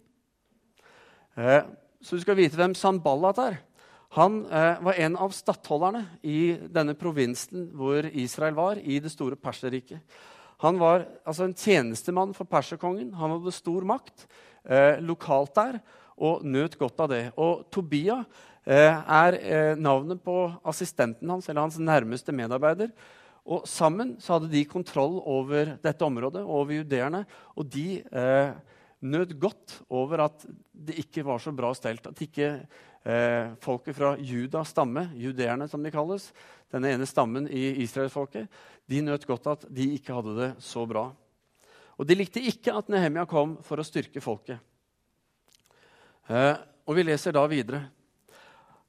Eh, 1.38 1.62
så 2.02 2.18
du 2.18 2.24
skal 2.24 2.40
vite 2.40 2.58
hvem 2.58 2.74
Sanballat 2.74 3.38
er. 3.38 3.60
Han 4.18 4.42
eh, 4.50 4.82
var 4.82 4.98
en 4.98 5.20
av 5.22 5.30
stattholderne 5.30 6.02
i 6.26 6.56
denne 6.74 6.98
provinsen 6.98 7.70
hvor 7.78 8.10
Israel 8.10 8.58
var, 8.58 8.82
i 8.82 8.98
det 8.98 9.14
store 9.14 9.38
Perserriket. 9.38 10.02
Han 10.66 10.82
var 10.82 11.06
altså, 11.22 11.46
en 11.46 11.54
tjenestemann 11.54 12.34
for 12.34 12.50
perserkongen. 12.50 13.14
Han 13.14 13.36
hadde 13.36 13.54
stor 13.54 13.86
makt 13.86 14.26
eh, 14.66 14.98
lokalt 15.06 15.54
der 15.54 15.78
og 16.16 16.44
nøt 16.44 16.76
godt 16.80 17.00
av 17.04 17.10
det. 17.12 17.22
Og 17.40 17.64
Tobia 17.72 18.20
eh, 18.64 18.92
er 18.92 19.38
eh, 19.40 19.72
navnet 19.80 20.22
på 20.24 20.36
assistenten 20.68 21.30
hans, 21.30 21.48
eller 21.48 21.66
hans 21.66 21.80
nærmeste 21.80 22.34
medarbeider. 22.36 22.92
Og 23.42 23.66
Sammen 23.66 24.14
så 24.22 24.36
hadde 24.36 24.52
de 24.52 24.62
kontroll 24.70 25.18
over 25.26 25.74
dette 25.82 26.06
området, 26.06 26.44
over 26.44 26.76
judeerne. 26.78 27.24
Og 27.58 27.66
de 27.72 28.02
eh, 28.06 28.52
nøt 29.02 29.34
godt 29.42 29.80
over 29.90 30.28
at 30.28 30.46
det 30.72 31.00
ikke 31.02 31.24
var 31.26 31.42
så 31.42 31.54
bra 31.54 31.72
stelt. 31.74 32.06
At 32.06 32.22
ikke 32.22 32.52
eh, 32.54 33.54
folket 33.62 33.98
fra 33.98 34.14
Judas 34.18 34.70
stamme, 34.74 35.08
judeerne 35.18 35.66
som 35.70 35.82
de 35.82 35.92
kalles, 35.94 36.30
denne 36.72 36.94
ene 36.94 37.08
stammen 37.08 37.48
i 37.50 37.82
israelsfolket, 37.84 38.46
de 38.88 39.02
nøt 39.04 39.26
godt 39.28 39.50
at 39.50 39.66
de 39.70 39.90
ikke 39.96 40.14
hadde 40.14 40.36
det 40.38 40.50
så 40.62 40.86
bra. 40.88 41.08
Og 41.98 42.08
de 42.08 42.16
likte 42.16 42.42
ikke 42.42 42.74
at 42.78 42.88
Nehemia 42.90 43.26
kom 43.28 43.58
for 43.66 43.78
å 43.78 43.86
styrke 43.86 44.22
folket. 44.24 44.62
Eh, 46.30 46.54
og 46.86 46.96
vi 46.98 47.04
leser 47.06 47.34
da 47.34 47.42
videre. 47.50 47.82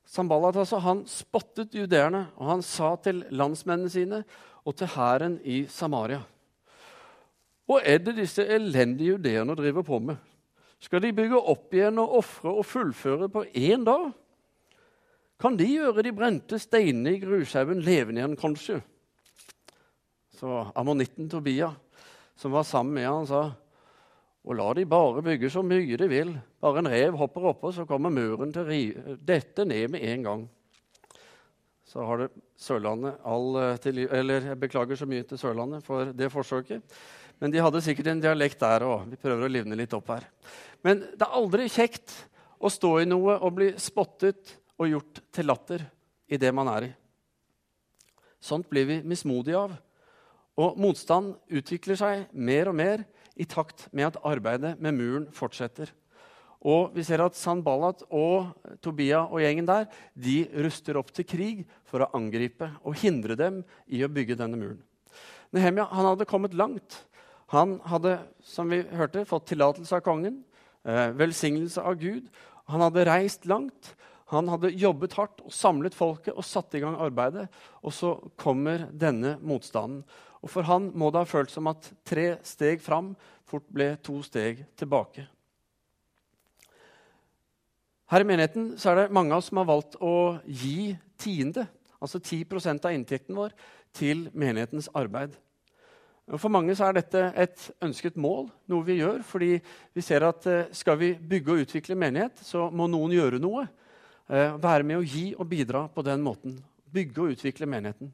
Sambalat 0.05 0.59
altså, 0.61 0.77
han 0.83 1.05
spottet 1.09 1.73
judeerne, 1.73 2.27
og 2.37 2.49
han 2.51 2.65
sa 2.65 2.93
til 3.01 3.23
landsmennene 3.33 3.89
sine 3.89 4.21
og 4.63 4.75
til 4.77 4.91
hæren 4.93 5.39
i 5.43 5.63
Samaria 5.67 6.21
Hva 7.67 7.79
er 7.83 7.99
det 8.03 8.17
disse 8.19 8.45
elendige 8.45 9.15
judeerne 9.15 9.55
driver 9.55 9.85
på 9.87 9.99
med? 9.99 10.19
Skal 10.83 11.01
de 11.01 11.13
bygge 11.15 11.39
opp 11.39 11.73
igjen 11.73 12.01
og 12.03 12.17
ofre 12.19 12.51
og 12.51 12.67
fullføre 12.67 13.29
på 13.31 13.45
én 13.55 13.85
dag? 13.87 14.11
Kan 15.39 15.55
de 15.57 15.67
gjøre 15.67 16.03
de 16.03 16.11
brente 16.15 16.59
steinene 16.59 17.15
i 17.15 17.21
grushaugen 17.23 17.81
levende 17.83 18.21
igjen, 18.21 18.35
kanskje? 18.39 18.81
Så 20.35 20.65
ammonitten 20.75 21.29
Tobia, 21.31 21.71
som 22.35 22.51
var 22.51 22.67
sammen 22.67 22.99
med 22.99 23.07
han, 23.07 23.27
sa 23.27 23.45
og 24.43 24.57
la 24.59 24.65
de 24.75 24.83
bare 24.89 25.23
bygge 25.23 25.51
så 25.51 25.63
mye 25.63 25.97
de 25.99 26.07
vil. 26.11 26.33
Bare 26.59 26.81
en 26.81 26.91
rev 26.91 27.15
hopper 27.15 27.45
oppå, 27.53 27.71
så 27.71 27.85
kommer 27.87 28.11
muren 28.11 28.51
til 28.51 28.67
å 28.67 29.15
dette 29.23 29.63
ned 29.67 29.93
med 29.93 30.03
en 30.03 30.25
gang. 30.27 30.43
Så 31.87 32.03
har 32.03 32.23
det 32.23 32.29
Sørlandet 32.57 33.21
all 33.27 33.55
eh, 33.59 33.77
til 33.83 33.99
Eller 34.07 34.49
jeg 34.49 34.59
beklager 34.59 34.97
så 34.97 35.05
mye 35.07 35.25
til 35.27 35.37
Sørlandet 35.37 35.83
for 35.85 36.09
det 36.15 36.31
forsøket. 36.33 36.81
Men 37.39 37.53
de 37.53 37.61
hadde 37.61 37.81
sikkert 37.83 38.09
en 38.11 38.23
dialekt 38.23 38.59
der 38.63 38.85
òg. 38.87 39.07
Vi 39.11 39.19
prøver 39.21 39.45
å 39.45 39.51
livne 39.51 39.77
litt 39.77 39.93
opp 39.95 40.09
her. 40.13 40.25
Men 40.83 41.03
det 41.05 41.23
er 41.23 41.37
aldri 41.39 41.69
kjekt 41.71 42.15
å 42.63 42.71
stå 42.71 42.95
i 43.03 43.07
noe 43.07 43.37
og 43.39 43.55
bli 43.57 43.69
spottet 43.79 44.55
og 44.79 44.89
gjort 44.89 45.21
til 45.35 45.47
latter 45.47 45.83
i 46.31 46.39
det 46.39 46.51
man 46.55 46.71
er 46.71 46.87
i. 46.87 46.91
Sånt 48.43 48.67
blir 48.71 48.87
vi 48.89 48.99
mismodige 49.07 49.59
av. 49.59 49.75
Og 50.59 50.79
motstand 50.81 51.33
utvikler 51.51 51.99
seg 51.99 52.25
mer 52.33 52.71
og 52.71 52.77
mer 52.77 53.05
i 53.35 53.45
takt 53.49 53.87
med 53.91 54.11
at 54.11 54.21
arbeidet 54.25 54.75
med 54.81 54.97
muren 54.97 55.27
fortsetter. 55.33 55.91
Og 56.63 56.93
vi 56.95 57.03
ser 57.03 57.19
at 57.19 57.35
Sanballat 57.35 58.05
og 58.07 58.53
Tobia 58.83 59.25
og 59.25 59.41
gjengen 59.43 59.67
der 59.67 59.89
de 60.15 60.45
ruster 60.63 60.95
opp 60.99 61.11
til 61.11 61.27
krig 61.27 61.63
for 61.89 62.05
å 62.05 62.11
angripe 62.15 62.69
og 62.87 62.95
hindre 63.01 63.35
dem 63.39 63.61
i 63.91 64.03
å 64.05 64.11
bygge 64.11 64.37
denne 64.39 64.59
muren. 64.59 64.79
Nehemia 65.53 65.89
han 65.91 66.07
hadde 66.13 66.29
kommet 66.29 66.55
langt. 66.57 67.03
Han 67.53 67.77
hadde 67.85 68.15
som 68.41 68.71
vi 68.71 68.81
hørte, 68.95 69.27
fått 69.29 69.51
tillatelse 69.51 69.99
av 69.99 70.05
kongen, 70.05 70.41
eh, 70.87 71.11
velsignelse 71.11 71.83
av 71.83 71.99
Gud. 71.99 72.31
Han 72.71 72.81
hadde 72.81 73.05
reist 73.05 73.45
langt. 73.45 73.93
Han 74.31 74.47
hadde 74.47 74.71
jobbet 74.71 75.13
hardt 75.13 75.43
og 75.43 75.51
samlet 75.53 75.93
folket 75.93 76.33
og 76.33 76.45
satt 76.47 76.73
i 76.73 76.81
gang 76.81 76.95
arbeidet. 76.95 77.49
Og 77.83 77.93
så 77.93 78.15
kommer 78.39 78.87
denne 78.89 79.35
motstanden. 79.43 80.01
Og 80.43 80.51
For 80.51 80.67
han 80.67 80.89
må 80.95 81.09
det 81.11 81.23
ha 81.23 81.29
følt 81.29 81.53
som 81.53 81.69
at 81.71 81.87
tre 82.05 82.33
steg 82.43 82.81
fram 82.83 83.13
fort 83.47 83.65
ble 83.71 83.93
to 84.03 84.19
steg 84.25 84.65
tilbake. 84.79 85.25
Her 88.11 88.21
i 88.21 88.27
menigheten 88.27 88.73
er 88.75 88.99
det 88.99 89.13
mange 89.15 89.33
av 89.33 89.39
oss 89.41 89.47
som 89.49 89.61
har 89.61 89.69
valgt 89.69 89.95
å 90.03 90.37
gi 90.45 90.93
tiende, 91.17 91.65
altså 92.03 92.19
10% 92.19 92.83
av 92.85 92.93
inntekten 92.93 93.37
vår, 93.39 93.55
til 93.95 94.27
menighetens 94.33 94.89
arbeid. 94.93 95.33
For 96.39 96.51
mange 96.51 96.71
er 96.71 96.95
dette 96.95 97.21
et 97.35 97.63
ønsket 97.83 98.15
mål, 98.19 98.47
noe 98.71 98.85
vi 98.87 98.99
gjør. 99.01 99.23
fordi 99.23 99.59
vi 99.93 100.01
ser 100.01 100.23
at 100.23 100.45
eh, 100.47 100.69
skal 100.71 100.97
vi 100.97 101.13
bygge 101.15 101.51
og 101.51 101.65
utvikle 101.65 101.95
menighet, 101.95 102.39
så 102.39 102.69
må 102.71 102.87
noen 102.87 103.11
gjøre 103.11 103.39
noe. 103.43 103.67
Eh, 104.29 104.55
være 104.55 104.83
med 104.83 104.97
å 104.97 105.03
gi 105.03 105.33
og 105.35 105.47
bidra 105.47 105.87
på 105.87 106.01
den 106.01 106.23
måten. 106.23 106.55
Bygge 106.93 107.21
og 107.21 107.35
utvikle 107.35 107.67
menigheten. 107.67 108.13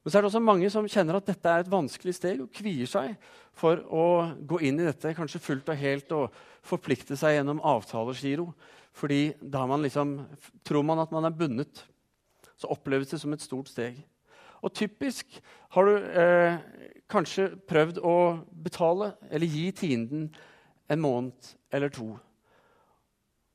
Men 0.00 0.12
så 0.12 0.18
er 0.18 0.22
det 0.22 0.30
også 0.30 0.40
mange 0.42 0.70
som 0.72 0.88
kjenner 0.88 1.18
at 1.18 1.28
dette 1.28 1.50
er 1.52 1.62
et 1.62 1.72
vanskelig 1.72 2.14
steg 2.16 2.40
og 2.40 2.52
kvier 2.56 2.88
seg 2.88 3.16
for 3.60 3.82
å 3.92 4.04
gå 4.48 4.62
inn 4.64 4.80
i 4.80 4.86
dette 4.86 5.12
kanskje 5.16 5.42
fullt 5.44 5.68
og 5.68 5.80
helt 5.80 6.14
og 6.16 6.38
forplikte 6.66 7.18
seg 7.20 7.36
gjennom 7.36 7.60
avtalegiro. 7.60 8.48
Fordi 8.96 9.34
da 9.40 9.66
man 9.68 9.84
liksom, 9.84 10.16
tror 10.66 10.86
man 10.88 11.02
at 11.04 11.12
man 11.12 11.28
er 11.28 11.36
bundet. 11.36 11.84
Så 12.56 12.70
oppleves 12.72 13.12
det 13.12 13.20
som 13.20 13.32
et 13.36 13.44
stort 13.44 13.68
steg. 13.72 14.00
Og 14.60 14.72
typisk 14.76 15.38
har 15.72 15.88
du 15.88 15.92
eh, 15.96 16.56
kanskje 17.08 17.50
prøvd 17.68 18.00
å 18.04 18.16
betale 18.64 19.14
eller 19.30 19.48
gi 19.48 19.70
tienden 19.76 20.26
en 20.90 21.00
måned 21.00 21.54
eller 21.72 21.92
to. 21.92 22.12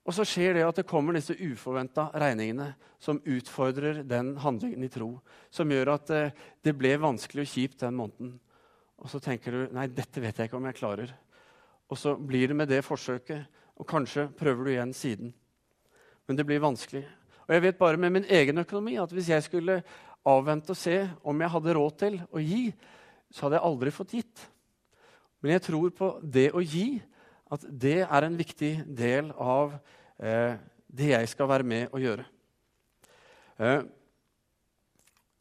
Og 0.06 0.14
så 0.14 0.26
skjer 0.28 0.54
det 0.54 0.66
at 0.68 0.78
det 0.78 0.86
kommer 0.86 1.18
disse 1.18 1.34
uforventa 1.34 2.12
regningene 2.14 2.70
som 3.02 3.22
utfordrer 3.26 4.04
den 4.06 4.36
handlingen 4.42 4.86
i 4.86 4.90
tro. 4.94 5.16
Som 5.50 5.74
gjør 5.74 5.96
at 5.96 6.12
eh, 6.14 6.34
det 6.62 6.76
ble 6.78 6.94
vanskelig 7.02 7.48
og 7.48 7.54
kjipt 7.56 7.82
den 7.82 7.98
måneden. 7.98 8.36
Og 9.02 9.10
så 9.12 9.20
tenker 9.24 9.52
du 9.52 9.76
nei, 9.76 9.88
dette 9.90 10.22
vet 10.22 10.38
jeg 10.38 10.50
ikke 10.50 10.60
om 10.60 10.68
jeg 10.70 10.78
klarer. 10.78 11.14
Og 11.90 11.98
så 11.98 12.14
blir 12.18 12.52
det 12.52 12.58
med 12.58 12.70
det 12.70 12.84
forsøket, 12.86 13.50
og 13.76 13.90
kanskje 13.90 14.30
prøver 14.38 14.66
du 14.66 14.72
igjen 14.76 14.94
siden. 14.96 15.34
Men 16.26 16.38
det 16.38 16.46
blir 16.48 16.64
vanskelig. 16.64 17.04
Og 17.46 17.54
jeg 17.54 17.66
vet 17.66 17.82
bare 17.82 18.00
med 18.02 18.14
min 18.14 18.30
egen 18.30 18.62
økonomi 18.62 18.96
at 19.02 19.12
hvis 19.14 19.30
jeg 19.34 19.46
skulle 19.46 19.82
avvente 20.26 20.74
og 20.74 20.80
se 20.80 21.02
om 21.26 21.42
jeg 21.42 21.54
hadde 21.54 21.76
råd 21.78 21.98
til 22.02 22.22
å 22.30 22.42
gi, 22.42 22.70
så 23.30 23.46
hadde 23.46 23.60
jeg 23.60 23.68
aldri 23.68 23.94
fått 23.94 24.16
gitt. 24.18 24.46
Men 25.42 25.58
jeg 25.58 25.66
tror 25.68 25.92
på 25.94 26.12
det 26.22 26.48
å 26.54 26.64
gi 26.64 27.02
at 27.56 27.66
det 27.70 28.00
er 28.04 28.28
en 28.28 28.38
viktig 28.38 28.72
del 28.98 29.32
av 29.36 29.76
eh, 30.20 30.56
det 30.88 31.12
jeg 31.12 31.32
skal 31.32 31.50
være 31.52 31.68
med 31.68 31.96
å 31.96 32.02
gjøre. 32.02 32.26
Eh, 33.60 33.82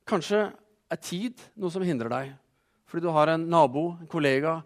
kanskje 0.09 0.47
er 0.93 1.03
tid 1.03 1.41
noe 1.59 1.73
som 1.75 1.85
hindrer 1.85 2.13
deg, 2.13 2.35
fordi 2.87 3.07
du 3.07 3.15
har 3.15 3.33
en 3.33 3.47
nabo, 3.51 3.93
en 3.99 4.11
kollega 4.11 4.59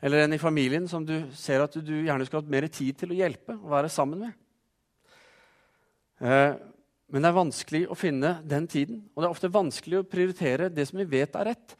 eller 0.00 0.24
en 0.24 0.36
i 0.36 0.40
familien 0.40 0.86
som 0.88 1.04
du 1.04 1.14
ser 1.36 1.64
at 1.64 1.76
du, 1.80 1.92
gjerne 2.04 2.26
skulle 2.26 2.44
hatt 2.44 2.52
mer 2.52 2.68
tid 2.72 2.98
til 3.00 3.12
å 3.12 3.18
hjelpe 3.18 3.56
og 3.56 3.70
være 3.72 3.92
sammen 3.92 4.26
med. 4.26 4.38
Eh, 6.20 6.52
men 7.12 7.22
det 7.22 7.30
er 7.30 7.36
vanskelig 7.36 7.82
å 7.92 7.96
finne 7.98 8.32
den 8.48 8.66
tiden, 8.70 9.04
og 9.14 9.22
det 9.22 9.28
er 9.28 9.34
ofte 9.36 9.52
vanskelig 9.52 10.00
å 10.00 10.08
prioritere 10.10 10.72
det 10.74 10.88
som 10.88 10.98
vi 10.98 11.06
vet 11.08 11.36
er 11.38 11.52
rett. 11.52 11.76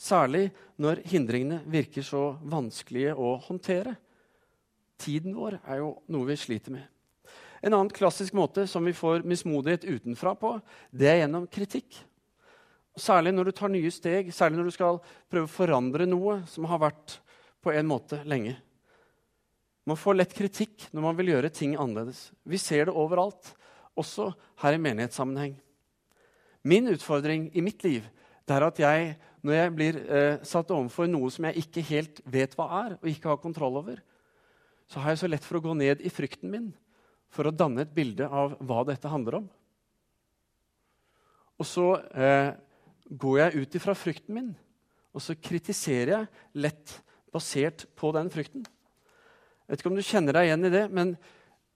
Særlig 0.00 0.46
når 0.80 1.02
hindringene 1.10 1.60
virker 1.68 2.04
så 2.06 2.22
vanskelige 2.48 3.12
å 3.12 3.34
håndtere. 3.44 3.92
Tiden 5.00 5.34
vår 5.36 5.58
er 5.64 5.80
jo 5.80 5.94
noe 6.12 6.28
vi 6.28 6.36
sliter 6.38 6.74
med. 6.74 6.84
En 7.60 7.74
annen 7.74 7.92
klassisk 7.92 8.34
måte 8.36 8.64
som 8.68 8.84
vi 8.84 8.94
får 8.96 9.24
mismodighet 9.28 9.84
utenfra 9.84 10.32
på, 10.38 10.54
det 10.92 11.10
er 11.10 11.18
gjennom 11.22 11.48
kritikk. 11.50 11.98
Særlig 13.00 13.32
når 13.34 13.50
du 13.50 13.56
tar 13.56 13.72
nye 13.72 13.92
steg, 13.92 14.32
særlig 14.34 14.58
når 14.58 14.70
du 14.70 14.74
skal 14.74 15.00
prøve 15.30 15.46
å 15.46 15.52
forandre 15.52 16.08
noe 16.08 16.40
som 16.50 16.66
har 16.68 16.80
vært 16.82 17.18
på 17.60 17.72
en 17.76 17.88
måte 17.88 18.20
lenge. 18.28 18.56
Man 19.88 19.98
får 19.98 20.16
lett 20.16 20.36
kritikk 20.36 20.88
når 20.94 21.04
man 21.04 21.16
vil 21.18 21.32
gjøre 21.34 21.52
ting 21.52 21.76
annerledes. 21.76 22.30
Vi 22.44 22.60
ser 22.60 22.88
det 22.88 22.96
overalt, 22.96 23.54
også 23.98 24.30
her 24.62 24.76
i 24.76 24.80
menighetssammenheng. 24.80 25.56
Min 26.62 26.88
utfordring 26.92 27.48
i 27.56 27.64
mitt 27.64 27.84
liv 27.84 28.04
det 28.48 28.56
er 28.56 28.66
at 28.66 28.80
jeg, 28.82 29.10
når 29.46 29.56
jeg 29.56 29.72
blir 29.76 29.98
eh, 30.02 30.40
satt 30.46 30.72
overfor 30.74 31.08
noe 31.08 31.28
som 31.32 31.46
jeg 31.48 31.64
ikke 31.64 31.84
helt 31.90 32.20
vet 32.28 32.56
hva 32.58 32.66
er, 32.80 32.96
og 32.98 33.08
ikke 33.08 33.30
har 33.30 33.42
kontroll 33.42 33.78
over, 33.78 34.00
så 34.90 35.02
har 35.02 35.14
jeg 35.14 35.22
så 35.22 35.30
lett 35.30 35.46
for 35.46 35.60
å 35.60 35.64
gå 35.64 35.74
ned 35.78 36.02
i 36.02 36.10
frykten 36.10 36.50
min 36.50 36.70
for 37.30 37.46
å 37.46 37.54
danne 37.54 37.84
et 37.84 37.94
bilde 37.94 38.26
av 38.26 38.56
hva 38.58 38.82
dette 38.88 39.10
handler 39.10 39.38
om. 39.38 39.46
Og 41.60 41.68
så 41.68 41.86
eh, 42.10 42.56
går 43.06 43.36
jeg 43.38 43.62
ut 43.62 43.76
ifra 43.78 43.94
frykten 43.94 44.34
min, 44.34 44.50
og 45.14 45.22
så 45.22 45.36
kritiserer 45.38 46.14
jeg 46.16 46.62
lett 46.66 46.96
basert 47.30 47.86
på 47.98 48.10
den 48.16 48.30
frykten. 48.34 48.64
Jeg 48.64 49.70
vet 49.70 49.82
ikke 49.84 49.92
om 49.92 50.00
du 50.00 50.06
kjenner 50.06 50.34
deg 50.34 50.48
igjen 50.48 50.66
i 50.66 50.72
det, 50.74 50.84
men 50.90 51.14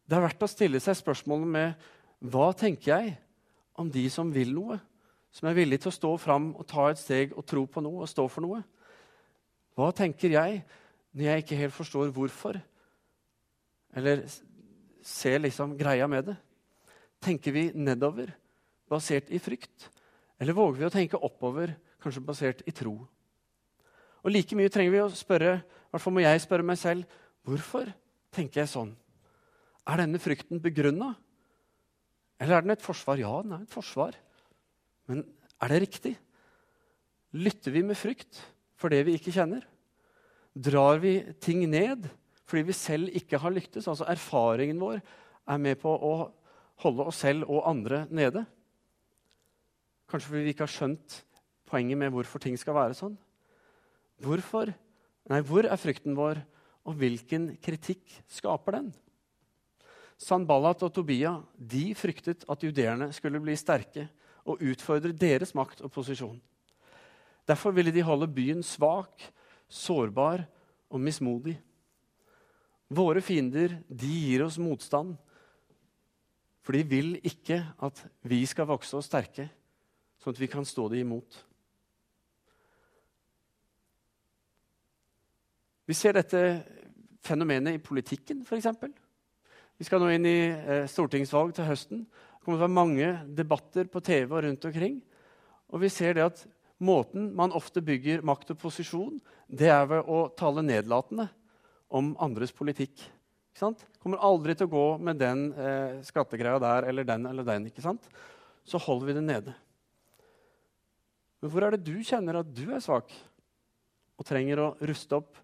det 0.05 0.17
er 0.17 0.25
verdt 0.25 0.43
å 0.43 0.51
stille 0.51 0.83
seg 0.83 0.99
spørsmålet 0.99 1.53
med 1.55 1.87
hva 2.35 2.51
tenker 2.57 2.91
jeg 2.91 3.15
om 3.79 3.87
de 3.93 4.09
som 4.11 4.33
vil 4.35 4.51
noe, 4.57 4.81
som 5.35 5.47
er 5.51 5.59
villige 5.59 5.85
til 5.85 5.93
å 5.93 5.99
stå 5.99 6.13
fram 6.23 6.53
og 6.59 6.67
ta 6.71 6.89
et 6.91 6.99
steg 6.99 7.35
og 7.39 7.47
tro 7.47 7.63
på 7.71 7.83
noe 7.85 8.03
og 8.03 8.11
stå 8.11 8.27
for 8.31 8.43
noe? 8.43 8.63
Hva 9.79 9.91
tenker 9.95 10.35
jeg 10.35 10.63
når 11.15 11.29
jeg 11.29 11.45
ikke 11.45 11.59
helt 11.63 11.77
forstår 11.77 12.11
hvorfor? 12.15 12.59
Eller 13.95 14.25
ser 15.05 15.43
liksom 15.43 15.77
greia 15.79 16.07
med 16.11 16.31
det? 16.31 16.37
Tenker 17.25 17.55
vi 17.55 17.69
nedover, 17.75 18.33
basert 18.91 19.31
i 19.33 19.41
frykt? 19.41 19.89
Eller 20.41 20.57
våger 20.57 20.81
vi 20.81 20.89
å 20.89 20.93
tenke 20.93 21.21
oppover, 21.21 21.77
kanskje 22.03 22.25
basert 22.25 22.65
i 22.69 22.75
tro? 22.75 22.97
Og 24.25 24.33
like 24.33 24.57
mye 24.57 24.73
trenger 24.73 24.93
vi 24.95 25.03
å 25.05 25.13
spørre, 25.13 25.59
i 25.61 25.93
hvert 25.93 26.03
fall 26.03 26.17
må 26.17 26.25
jeg 26.25 26.43
spørre 26.43 26.67
meg 26.67 26.81
selv, 26.81 27.07
hvorfor 27.45 27.91
tenker 28.35 28.63
jeg 28.63 28.73
sånn? 28.73 28.95
Er 29.85 30.01
denne 30.01 30.21
frykten 30.21 30.63
begrunna? 30.65 31.13
Eller 32.41 32.59
er 32.59 32.65
den 32.65 32.75
et 32.75 32.85
forsvar? 32.85 33.21
Ja, 33.21 33.37
den 33.45 33.55
er 33.55 33.65
et 33.67 33.73
forsvar. 33.73 34.17
Men 35.09 35.23
er 35.63 35.71
det 35.71 35.83
riktig? 35.85 36.15
Lytter 37.37 37.75
vi 37.75 37.85
med 37.85 37.99
frykt 37.99 38.41
for 38.81 38.93
det 38.93 39.03
vi 39.07 39.17
ikke 39.19 39.33
kjenner? 39.35 39.65
Drar 40.55 41.01
vi 41.03 41.19
ting 41.43 41.65
ned 41.69 42.09
fordi 42.45 42.67
vi 42.69 42.77
selv 42.77 43.13
ikke 43.17 43.41
har 43.41 43.55
lyktes? 43.55 43.89
Altså 43.89 44.07
erfaringen 44.11 44.81
vår 44.81 45.01
er 45.01 45.61
med 45.61 45.79
på 45.81 45.93
å 45.93 46.15
holde 46.85 47.07
oss 47.09 47.23
selv 47.25 47.49
og 47.49 47.65
andre 47.69 48.05
nede? 48.11 48.45
Kanskje 50.11 50.31
fordi 50.31 50.45
vi 50.47 50.55
ikke 50.55 50.67
har 50.67 50.75
skjønt 50.75 51.21
poenget 51.71 51.99
med 51.99 52.13
hvorfor 52.15 52.43
ting 52.43 52.59
skal 52.61 52.77
være 52.77 52.97
sånn? 52.99 53.17
Hvorfor? 54.23 54.71
Nei, 55.31 55.41
hvor 55.47 55.67
er 55.67 55.81
frykten 55.81 56.17
vår, 56.17 56.43
og 56.85 56.99
hvilken 57.01 57.55
kritikk 57.65 58.13
skaper 58.29 58.77
den? 58.77 58.91
Sanballat 60.21 60.85
og 60.85 60.93
Tobia 60.95 61.33
de 61.57 61.89
fryktet 61.99 62.45
at 62.51 62.63
judeerne 62.63 63.09
skulle 63.17 63.41
bli 63.43 63.57
sterke 63.59 64.07
og 64.45 64.61
utfordre 64.63 65.15
deres 65.17 65.55
makt 65.57 65.81
og 65.83 65.93
posisjon. 65.95 66.37
Derfor 67.49 67.75
ville 67.77 67.93
de 67.93 68.05
holde 68.05 68.29
byen 68.31 68.63
svak, 68.65 69.25
sårbar 69.69 70.45
og 70.93 71.01
mismodig. 71.01 71.57
Våre 72.93 73.23
fiender 73.25 73.79
de 73.89 74.11
gir 74.11 74.45
oss 74.45 74.59
motstand, 74.61 75.17
for 76.65 76.77
de 76.77 76.85
vil 76.89 77.17
ikke 77.25 77.59
at 77.85 78.01
vi 78.29 78.43
skal 78.49 78.69
vokse 78.69 78.97
oss 78.97 79.09
sterke, 79.09 79.49
sånn 80.21 80.37
at 80.37 80.41
vi 80.41 80.49
kan 80.53 80.65
stå 80.69 80.89
dem 80.93 81.05
imot. 81.05 81.39
Vi 85.85 85.97
ser 85.97 86.17
dette 86.17 86.41
fenomenet 87.25 87.77
i 87.77 87.83
politikken, 87.83 88.45
f.eks. 88.45 88.69
Vi 89.77 89.85
skal 89.85 90.01
nå 90.01 90.09
inn 90.15 90.29
i 90.29 90.39
eh, 90.49 90.87
stortingsvalg 90.89 91.53
til 91.57 91.69
høsten. 91.69 92.05
Det 92.05 92.45
kommer 92.45 92.57
til 92.57 92.63
å 92.63 92.65
være 92.65 92.79
mange 92.79 93.09
debatter 93.37 93.89
på 93.91 94.01
TV 94.05 94.31
og 94.31 94.45
rundt 94.47 94.65
omkring. 94.69 95.01
Og 95.73 95.83
vi 95.83 95.91
ser 95.93 96.17
det 96.17 96.25
at 96.25 96.45
måten 96.85 97.31
man 97.37 97.53
ofte 97.57 97.83
bygger 97.85 98.25
makt 98.25 98.55
og 98.55 98.61
posisjon, 98.63 99.19
det 99.49 99.69
er 99.73 99.89
ved 99.91 100.09
å 100.09 100.27
tale 100.39 100.65
nedlatende 100.65 101.29
om 101.95 102.13
andres 102.23 102.53
politikk. 102.55 102.97
Ikke 103.53 103.63
sant? 103.63 103.85
Kommer 104.03 104.23
aldri 104.25 104.57
til 104.59 104.67
å 104.67 104.73
gå 104.73 104.87
med 105.05 105.21
den 105.23 105.47
eh, 105.53 106.01
skattegreia 106.07 106.59
der 106.63 106.89
eller 106.91 107.07
den 107.07 107.29
eller 107.31 107.47
den. 107.47 107.69
ikke 107.71 107.85
sant? 107.85 108.09
Så 108.67 108.81
holder 108.83 109.11
vi 109.11 109.17
det 109.21 109.25
nede. 109.25 109.55
Men 111.41 111.53
hvor 111.53 111.67
er 111.67 111.75
det 111.75 111.85
du 111.87 111.95
kjenner 112.03 112.41
at 112.41 112.51
du 112.51 112.67
er 112.73 112.83
svak 112.83 113.13
og 114.15 114.27
trenger 114.27 114.63
å 114.63 114.69
ruste 114.87 115.19
opp 115.19 115.39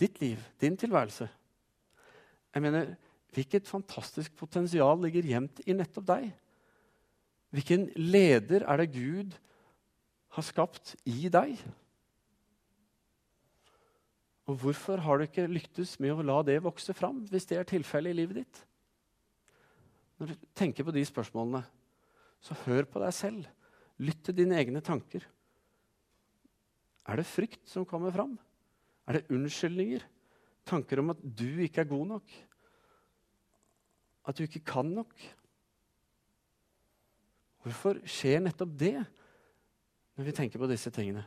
ditt 0.00 0.20
liv, 0.22 0.42
din 0.60 0.76
tilværelse? 0.78 1.28
Jeg 2.50 2.62
mener, 2.64 2.94
Hvilket 3.34 3.68
fantastisk 3.70 4.34
potensial 4.38 4.98
ligger 5.04 5.26
gjemt 5.26 5.62
i 5.66 5.74
nettopp 5.76 6.06
deg? 6.08 6.30
Hvilken 7.54 7.86
leder 7.98 8.64
er 8.66 8.82
det 8.82 8.92
Gud 8.94 9.36
har 10.34 10.46
skapt 10.46 10.96
i 11.06 11.30
deg? 11.30 11.54
Og 14.50 14.56
hvorfor 14.58 14.98
har 15.04 15.18
du 15.18 15.28
ikke 15.28 15.46
lyktes 15.46 15.94
med 16.02 16.10
å 16.10 16.24
la 16.26 16.40
det 16.42 16.56
vokse 16.64 16.94
fram, 16.96 17.22
hvis 17.30 17.46
det 17.46 17.60
er 17.60 17.68
tilfellet 17.70 18.10
i 18.10 18.18
livet 18.18 18.40
ditt? 18.40 18.62
Når 20.18 20.32
du 20.32 20.48
tenker 20.58 20.86
på 20.86 20.94
de 20.94 21.04
spørsmålene, 21.06 21.62
så 22.42 22.56
hør 22.64 22.88
på 22.90 23.02
deg 23.02 23.14
selv. 23.14 23.46
Lytt 24.02 24.24
til 24.26 24.36
dine 24.40 24.58
egne 24.58 24.82
tanker. 24.82 25.22
Er 27.06 27.20
det 27.20 27.28
frykt 27.28 27.68
som 27.70 27.86
kommer 27.86 28.10
fram? 28.14 28.34
Er 29.06 29.20
det 29.20 29.30
unnskyldninger? 29.30 30.02
Tanker 30.66 31.00
om 31.02 31.14
at 31.14 31.22
du 31.22 31.62
ikke 31.62 31.84
er 31.84 31.92
god 31.92 32.06
nok? 32.16 32.34
At 34.26 34.38
du 34.38 34.44
ikke 34.48 34.64
kan 34.66 34.90
nok? 34.98 35.14
Hvorfor 37.62 38.00
skjer 38.08 38.42
nettopp 38.42 38.72
det 38.82 38.96
når 40.16 40.26
vi 40.26 40.36
tenker 40.36 40.60
på 40.60 40.68
disse 40.70 40.90
tingene? 40.94 41.22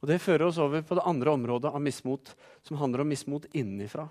Og 0.00 0.08
Det 0.08 0.20
fører 0.22 0.46
oss 0.46 0.58
over 0.58 0.82
på 0.82 0.96
det 0.96 1.04
andre 1.04 1.34
området 1.36 1.72
av 1.72 1.82
mismot, 1.82 2.32
som 2.64 2.78
handler 2.80 3.02
om 3.02 3.10
mismot 3.12 3.46
innenfra. 3.52 4.06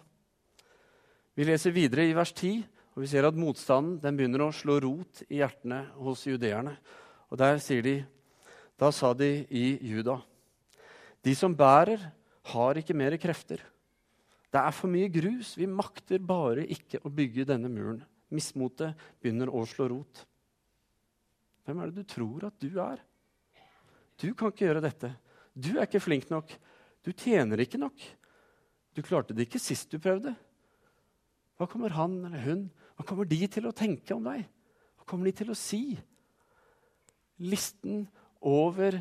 Vi 1.34 1.48
leser 1.48 1.74
videre 1.74 2.06
i 2.06 2.14
vers 2.14 2.34
10, 2.34 2.62
og 2.94 3.02
vi 3.02 3.10
ser 3.10 3.26
at 3.26 3.38
motstanden 3.38 4.18
begynner 4.18 4.44
å 4.46 4.54
slå 4.54 4.78
rot 4.84 5.24
i 5.30 5.40
hjertene 5.40 5.86
hos 6.04 6.26
judeerne. 6.28 6.76
Og 7.32 7.38
Der 7.38 7.62
sier 7.64 7.82
de 7.86 7.98
Da 8.80 8.92
sa 8.92 9.14
de 9.14 9.46
i 9.50 9.78
Juda 9.84 10.22
De 11.24 11.36
som 11.36 11.56
bærer, 11.56 12.00
har 12.50 12.78
ikke 12.80 12.96
mer 12.96 13.16
krefter. 13.18 13.60
Det 14.50 14.58
er 14.60 14.74
for 14.74 14.90
mye 14.90 15.10
grus. 15.14 15.54
Vi 15.58 15.68
makter 15.68 16.18
bare 16.20 16.66
ikke 16.66 17.02
å 17.06 17.12
bygge 17.14 17.46
denne 17.46 17.70
muren. 17.70 18.02
Mismotet 18.34 18.98
begynner 19.22 19.52
å 19.52 19.66
slå 19.70 19.90
rot. 19.92 20.24
Hvem 21.66 21.82
er 21.82 21.92
det 21.92 22.02
du 22.02 22.10
tror 22.10 22.48
at 22.48 22.56
du 22.58 22.80
er? 22.82 23.02
Du 24.18 24.34
kan 24.34 24.50
ikke 24.50 24.66
gjøre 24.66 24.84
dette. 24.84 25.12
Du 25.60 25.74
er 25.76 25.86
ikke 25.88 26.02
flink 26.04 26.30
nok. 26.32 26.52
Du 27.04 27.12
tjener 27.12 27.60
ikke 27.64 27.80
nok. 27.82 27.98
Du 28.96 29.04
klarte 29.06 29.36
det 29.36 29.48
ikke 29.48 29.62
sist 29.62 29.92
du 29.92 30.00
prøvde. 30.02 30.34
Hva 31.60 31.68
kommer 31.68 31.92
han 31.92 32.22
eller 32.30 32.46
hun 32.46 32.68
Hva 32.96 33.06
kommer 33.08 33.28
de 33.28 33.40
til 33.52 33.68
å 33.68 33.76
tenke 33.76 34.16
om 34.16 34.26
deg? 34.28 34.46
Hva 35.00 35.08
kommer 35.08 35.30
de 35.30 35.36
til 35.40 35.52
å 35.52 35.58
si? 35.58 35.84
Listen 37.40 38.06
over 38.44 38.98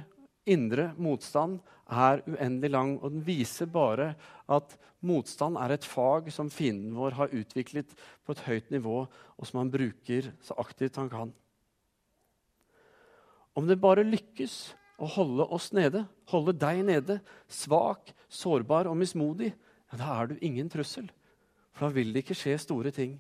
indre 0.49 0.93
motstand 0.99 1.59
er 1.89 2.23
uendelig 2.29 2.71
lang, 2.71 2.93
og 3.03 3.13
den 3.13 3.25
viser 3.27 3.67
bare 3.71 4.13
at 4.47 4.75
motstand 5.05 5.59
er 5.61 5.75
et 5.75 5.87
fag 5.87 6.31
som 6.35 6.51
fienden 6.53 6.95
vår 6.97 7.17
har 7.19 7.35
utviklet 7.35 7.91
på 8.25 8.35
et 8.35 8.45
høyt 8.47 8.71
nivå, 8.75 9.01
og 9.09 9.49
som 9.49 9.63
han 9.63 9.73
bruker 9.73 10.31
så 10.45 10.57
aktivt 10.63 10.99
han 11.01 11.11
kan. 11.13 11.35
Om 13.59 13.67
det 13.67 13.81
bare 13.83 14.07
lykkes 14.07 14.61
å 14.99 15.07
holde 15.15 15.47
oss 15.55 15.71
nede, 15.77 16.05
holde 16.31 16.55
deg 16.59 16.83
nede, 16.87 17.21
svak, 17.47 18.11
sårbar 18.29 18.91
og 18.91 18.99
mismodig, 18.99 19.53
ja, 19.89 19.99
da 20.01 20.11
er 20.19 20.31
du 20.31 20.43
ingen 20.45 20.69
trussel. 20.71 21.07
For 21.73 21.89
da 21.89 21.95
vil 21.95 22.11
det 22.13 22.25
ikke 22.25 22.37
skje 22.37 22.57
store 22.61 22.93
ting. 22.95 23.15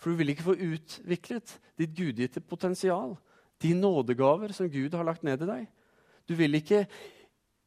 For 0.00 0.12
du 0.12 0.20
vil 0.20 0.32
ikke 0.32 0.48
få 0.48 0.56
utviklet 0.56 1.58
ditt 1.78 1.94
gudgitte 1.96 2.40
potensial, 2.40 3.14
de 3.62 3.72
nådegaver 3.76 4.52
som 4.56 4.68
Gud 4.68 4.96
har 4.96 5.06
lagt 5.08 5.24
ned 5.24 5.44
i 5.44 5.48
deg. 5.48 5.68
Du 6.28 6.34
vil 6.36 6.58
ikke 6.58 6.84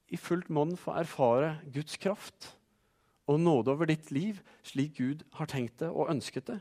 i 0.09 0.17
fullt 0.17 0.49
monn 0.53 0.75
få 0.77 0.93
erfare 0.99 1.55
Guds 1.73 1.97
kraft 2.01 2.51
og 3.29 3.39
nåde 3.41 3.71
over 3.73 3.89
ditt 3.89 4.09
liv 4.13 4.41
slik 4.65 4.97
Gud 4.97 5.23
har 5.37 5.49
tenkt 5.49 5.79
det 5.81 5.89
og 5.89 6.09
ønsket 6.09 6.49
det. 6.49 6.59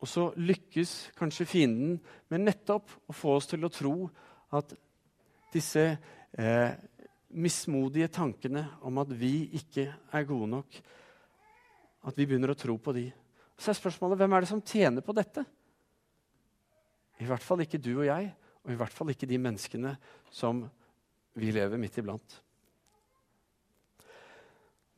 Og 0.00 0.08
så 0.08 0.30
lykkes 0.40 1.12
kanskje 1.18 1.48
fienden 1.48 1.98
med 2.32 2.46
nettopp 2.46 2.92
å 3.10 3.16
få 3.16 3.36
oss 3.36 3.50
til 3.50 3.66
å 3.66 3.72
tro 3.72 3.94
at 4.56 4.72
disse 5.52 5.82
eh, 5.92 6.72
mismodige 7.36 8.08
tankene 8.12 8.64
om 8.86 9.00
at 9.02 9.12
vi 9.12 9.50
ikke 9.60 9.86
er 9.92 10.28
gode 10.28 10.48
nok, 10.54 10.80
at 12.08 12.16
vi 12.16 12.26
begynner 12.26 12.54
å 12.54 12.58
tro 12.58 12.78
på 12.80 12.94
de. 12.96 13.06
Så 13.60 13.72
er 13.72 13.78
spørsmålet 13.78 14.22
hvem 14.22 14.34
er 14.34 14.44
det 14.44 14.50
som 14.50 14.64
tjener 14.64 15.04
på 15.04 15.14
dette? 15.16 15.44
I 17.20 17.28
hvert 17.28 17.44
fall 17.44 17.60
ikke 17.60 17.82
du 17.82 17.92
og 17.98 18.06
jeg, 18.08 18.30
og 18.64 18.72
i 18.72 18.78
hvert 18.80 18.94
fall 18.96 19.12
ikke 19.12 19.28
de 19.28 19.40
menneskene 19.40 19.92
som 20.32 20.64
vi 21.36 21.52
lever 21.52 21.80
midt 21.80 21.98
iblant. 22.00 22.40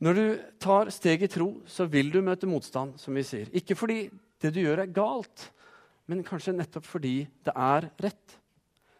Når 0.03 0.17
du 0.17 0.25
tar 0.59 0.89
steg 0.91 1.21
i 1.23 1.31
tro, 1.31 1.49
så 1.67 1.85
vil 1.87 2.09
du 2.11 2.19
møte 2.23 2.47
motstand, 2.49 2.97
som 2.99 3.15
vi 3.15 3.23
sier. 3.27 3.51
Ikke 3.55 3.75
fordi 3.79 4.07
det 4.43 4.53
du 4.53 4.61
gjør, 4.61 4.83
er 4.83 4.95
galt, 4.95 5.47
men 6.11 6.25
kanskje 6.27 6.55
nettopp 6.55 6.87
fordi 6.87 7.21
det 7.45 7.53
er 7.55 7.87
rett. 8.03 8.39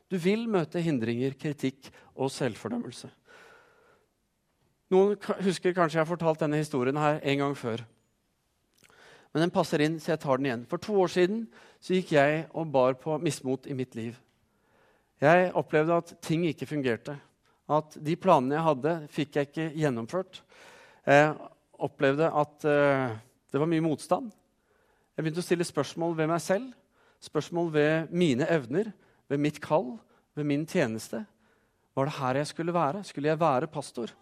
Du 0.07 0.15
vil 0.21 0.45
møte 0.51 0.81
hindringer, 0.83 1.35
kritikk 1.39 1.89
og 2.15 2.31
selvfordømmelse. 2.31 3.09
Noen 4.93 5.17
husker 5.41 5.73
kanskje 5.73 5.97
jeg 5.97 6.03
har 6.03 6.09
fortalt 6.09 6.43
denne 6.43 6.59
historien 6.61 6.99
her 7.01 7.19
en 7.19 7.41
gang 7.41 7.55
før. 7.57 7.81
Men 9.33 9.47
den 9.47 9.53
passer 9.53 9.81
inn, 9.81 9.97
så 9.97 10.13
jeg 10.13 10.21
tar 10.21 10.37
den 10.37 10.47
igjen. 10.47 10.65
For 10.69 10.81
to 10.81 10.95
år 11.01 11.09
siden 11.09 11.47
så 11.81 11.95
gikk 11.97 12.13
jeg 12.13 12.43
og 12.53 12.69
bar 12.71 12.93
på 13.01 13.17
mismot 13.23 13.65
i 13.65 13.75
mitt 13.77 13.97
liv. 13.97 14.19
Jeg 15.23 15.49
opplevde 15.57 15.97
at 15.97 16.13
ting 16.21 16.45
ikke 16.45 16.69
fungerte. 16.69 17.17
At 17.71 17.95
de 17.97 18.15
planene 18.19 18.59
jeg 18.59 18.67
hadde, 18.67 18.93
fikk 19.09 19.39
jeg 19.39 19.49
ikke 19.49 19.67
gjennomført. 19.81 20.41
Jeg 21.07 21.33
opplevde 21.83 22.29
at 22.29 22.67
uh, 22.67 23.15
det 23.49 23.61
var 23.61 23.71
mye 23.71 23.83
motstand. 23.83 24.29
Jeg 25.13 25.21
begynte 25.21 25.43
å 25.43 25.45
stille 25.45 25.67
spørsmål 25.67 26.15
ved 26.17 26.29
meg 26.31 26.41
selv, 26.41 26.71
spørsmål 27.21 27.69
ved 27.75 28.13
mine 28.15 28.47
evner, 28.49 28.89
ved 29.29 29.41
mitt 29.41 29.59
kall, 29.61 29.93
ved 30.33 30.47
min 30.49 30.65
tjeneste. 30.65 31.21
Var 31.93 32.09
det 32.09 32.17
her 32.17 32.39
jeg 32.41 32.49
skulle 32.49 32.73
være? 32.73 33.03
Skulle 33.05 33.29
jeg 33.29 33.41
være 33.41 33.69
pastor? 33.69 34.13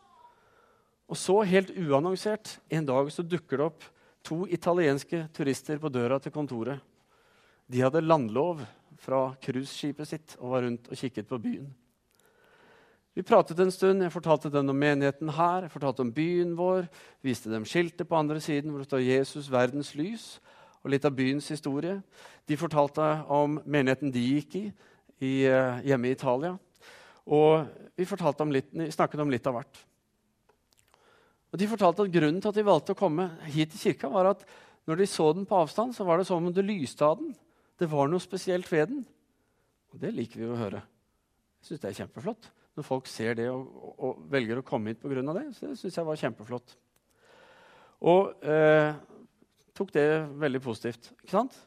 Og 1.12 1.20
så, 1.20 1.38
helt 1.48 1.72
uannonsert, 1.80 2.58
en 2.72 2.88
dag 2.88 3.12
så 3.12 3.24
dukker 3.24 3.60
det 3.60 3.68
opp 3.72 3.88
to 4.24 4.44
italienske 4.52 5.26
turister 5.34 5.80
på 5.80 5.92
døra 5.92 6.20
til 6.20 6.36
kontoret. 6.36 6.84
De 7.72 7.82
hadde 7.84 8.04
landlov 8.04 8.62
fra 9.02 9.30
cruiseskipet 9.42 10.08
sitt 10.08 10.36
og 10.40 10.54
var 10.54 10.68
rundt 10.68 10.92
og 10.92 11.00
kikket 11.00 11.28
på 11.30 11.40
byen. 11.42 11.70
Vi 13.16 13.24
pratet 13.28 13.60
en 13.60 13.72
stund. 13.72 14.04
Jeg 14.04 14.14
fortalte 14.14 14.52
dem 14.52 14.70
om 14.72 14.78
menigheten 14.78 15.32
her, 15.36 15.66
jeg 15.66 15.74
fortalte 15.74 16.04
om 16.04 16.12
byen 16.16 16.54
vår, 16.56 16.88
viste 17.24 17.52
dem 17.52 17.66
skiltet 17.68 18.08
på 18.08 18.16
andre 18.16 18.40
siden 18.44 18.72
hvor 18.72 18.84
det 18.84 18.88
står 18.88 19.04
'Jesus, 19.04 19.52
verdens 19.52 19.96
lys', 19.96 20.40
og 20.82 20.92
litt 20.94 21.06
av 21.06 21.14
byens 21.16 21.48
historie. 21.54 22.00
De 22.50 22.58
fortalte 22.58 23.06
om 23.32 23.60
menigheten 23.66 24.12
de 24.14 24.24
gikk 24.24 24.58
i, 24.58 24.66
i 25.22 25.32
eh, 25.50 25.82
hjemme 25.86 26.10
i 26.10 26.16
Italia. 26.18 26.56
Og 27.32 27.68
vi, 27.96 28.08
om 28.08 28.54
litt, 28.54 28.72
snakket 28.94 29.22
om 29.22 29.32
litt 29.32 29.48
av 29.48 29.60
hvert. 29.60 29.82
Og 31.52 31.60
De 31.60 31.68
fortalte 31.68 32.06
at 32.08 32.14
grunnen 32.14 32.42
til 32.42 32.50
at 32.50 32.58
de 32.58 32.66
valgte 32.66 32.96
å 32.96 32.98
komme 32.98 33.28
hit 33.52 33.74
til 33.74 33.92
kirka, 33.92 34.10
var 34.10 34.32
at 34.32 34.46
når 34.90 35.04
de 35.04 35.08
så 35.08 35.28
den 35.36 35.46
på 35.46 35.60
avstand, 35.60 35.94
så 35.94 36.08
var 36.08 36.18
det 36.18 36.26
som 36.28 36.42
om 36.42 36.54
det 36.54 36.66
lyste 36.66 37.06
av 37.06 37.20
den. 37.20 37.36
Det 37.78 37.90
var 37.92 38.10
noe 38.10 38.24
spesielt 38.24 38.70
ved 38.72 38.90
den. 38.90 39.04
Og 39.92 40.02
det 40.02 40.14
liker 40.16 40.42
vi 40.42 40.50
å 40.50 40.58
høre. 40.58 40.82
Jeg 41.62 41.70
syns 41.70 41.84
det 41.84 41.92
er 41.92 42.00
kjempeflott 42.02 42.50
når 42.72 42.86
folk 42.88 43.10
ser 43.12 43.36
det 43.36 43.50
og, 43.52 43.66
og, 43.68 43.96
og 44.00 44.20
velger 44.32 44.62
å 44.62 44.66
komme 44.66 44.94
hit 44.94 45.02
pga. 45.04 45.22
det. 45.36 45.50
Så 45.58 45.68
det 45.68 45.78
syns 45.80 45.98
jeg 45.98 46.08
var 46.08 46.20
kjempeflott. 46.22 46.76
Og 48.08 48.46
eh, 48.48 48.96
tok 49.82 49.94
det 49.98 50.08
veldig 50.42 50.64
positivt. 50.64 51.12
ikke 51.24 51.36
sant? 51.36 51.60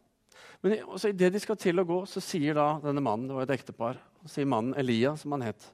Men 0.64 0.78
idet 1.10 1.32
de 1.34 1.42
skal 1.42 1.58
til 1.60 1.82
å 1.82 1.84
gå, 1.84 1.98
så 2.08 2.22
sier 2.24 2.56
da 2.56 2.78
denne 2.80 3.02
mannen 3.04 3.28
Det 3.28 3.36
var 3.36 3.44
et 3.44 3.58
ektepar. 3.58 3.98
sier 4.24 4.48
mannen 4.48 4.72
Elia, 4.80 5.12
som 5.20 5.34
han 5.36 5.44
het. 5.44 5.66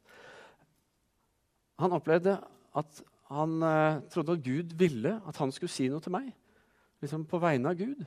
Han 1.79 1.95
opplevde 1.95 2.41
at 2.77 3.03
han 3.31 3.63
eh, 3.63 4.01
trodde 4.11 4.35
at 4.35 4.43
Gud 4.43 4.73
ville 4.79 5.21
at 5.27 5.39
han 5.39 5.53
skulle 5.55 5.71
si 5.71 5.87
noe 5.89 6.03
til 6.03 6.13
meg. 6.17 6.33
Liksom 7.01 7.23
på 7.31 7.39
vegne 7.41 7.71
av 7.71 7.79
Gud. 7.79 8.03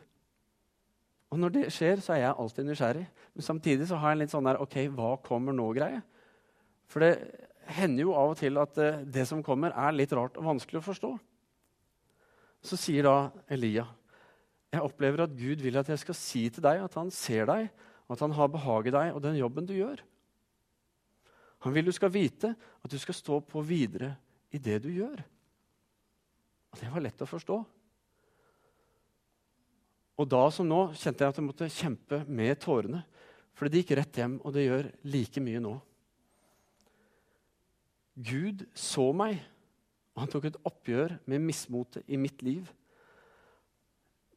Og 1.32 1.40
når 1.40 1.54
det 1.56 1.64
skjer, 1.74 2.04
så 2.04 2.14
er 2.14 2.26
jeg 2.26 2.36
alltid 2.44 2.68
nysgjerrig. 2.68 3.06
Men 3.34 3.48
samtidig 3.48 3.88
så 3.90 3.98
har 3.98 4.12
jeg 4.12 4.20
en 4.20 4.24
litt 4.26 4.34
sånn 4.36 4.50
der 4.50 4.60
OK, 4.62 4.76
hva 4.94 5.16
kommer 5.24 5.56
nå-greie? 5.56 6.04
For 6.92 7.02
det 7.02 7.14
hender 7.74 8.04
jo 8.04 8.18
av 8.20 8.36
og 8.36 8.40
til 8.44 8.60
at 8.62 8.78
eh, 8.84 9.02
det 9.08 9.26
som 9.30 9.42
kommer, 9.46 9.72
er 9.72 9.96
litt 9.96 10.14
rart 10.14 10.36
og 10.38 10.52
vanskelig 10.52 10.84
å 10.84 10.88
forstå. 10.92 11.14
Så 12.64 12.80
sier 12.80 13.08
da 13.08 13.16
Elia, 13.52 13.88
jeg 14.74 14.82
opplever 14.82 15.24
at 15.24 15.36
Gud 15.38 15.62
vil 15.62 15.78
at 15.78 15.90
jeg 15.92 16.02
skal 16.02 16.18
si 16.18 16.48
til 16.50 16.64
deg 16.66 16.82
at 16.82 16.96
han 16.98 17.12
ser 17.14 17.46
deg, 17.50 17.70
og 18.08 18.16
at 18.16 18.24
han 18.26 18.34
har 18.36 18.50
behag 18.52 18.90
i 18.90 18.96
deg 18.96 19.14
og 19.14 19.22
den 19.24 19.38
jobben 19.38 19.68
du 19.70 19.76
gjør. 19.78 20.02
Han 21.64 21.76
vil 21.76 21.88
du 21.88 21.94
skal 21.96 22.12
vite 22.12 22.52
at 22.58 22.92
du 22.92 22.98
skal 23.00 23.16
stå 23.16 23.40
på 23.48 23.62
videre 23.64 24.16
i 24.52 24.60
det 24.60 24.82
du 24.84 24.90
gjør. 24.92 25.22
Og 26.74 26.82
det 26.82 26.90
var 26.92 27.06
lett 27.06 27.22
å 27.22 27.30
forstå. 27.30 27.62
Og 30.20 30.30
da 30.30 30.44
som 30.54 30.68
nå 30.68 30.82
kjente 30.98 31.24
jeg 31.24 31.34
at 31.34 31.40
jeg 31.40 31.46
måtte 31.46 31.72
kjempe 31.74 32.22
med 32.28 32.60
tårene. 32.62 33.02
For 33.54 33.70
det 33.70 33.84
gikk 33.84 33.96
rett 33.98 34.18
hjem, 34.18 34.40
og 34.42 34.54
det 34.56 34.66
gjør 34.66 34.90
like 35.14 35.42
mye 35.46 35.62
nå. 35.62 35.74
Gud 38.14 38.66
så 38.78 39.08
meg, 39.16 39.40
og 40.14 40.26
han 40.26 40.32
tok 40.34 40.50
et 40.50 40.60
oppgjør 40.70 41.16
med 41.30 41.46
mismotet 41.46 42.06
i 42.10 42.18
mitt 42.20 42.42
liv. 42.46 42.68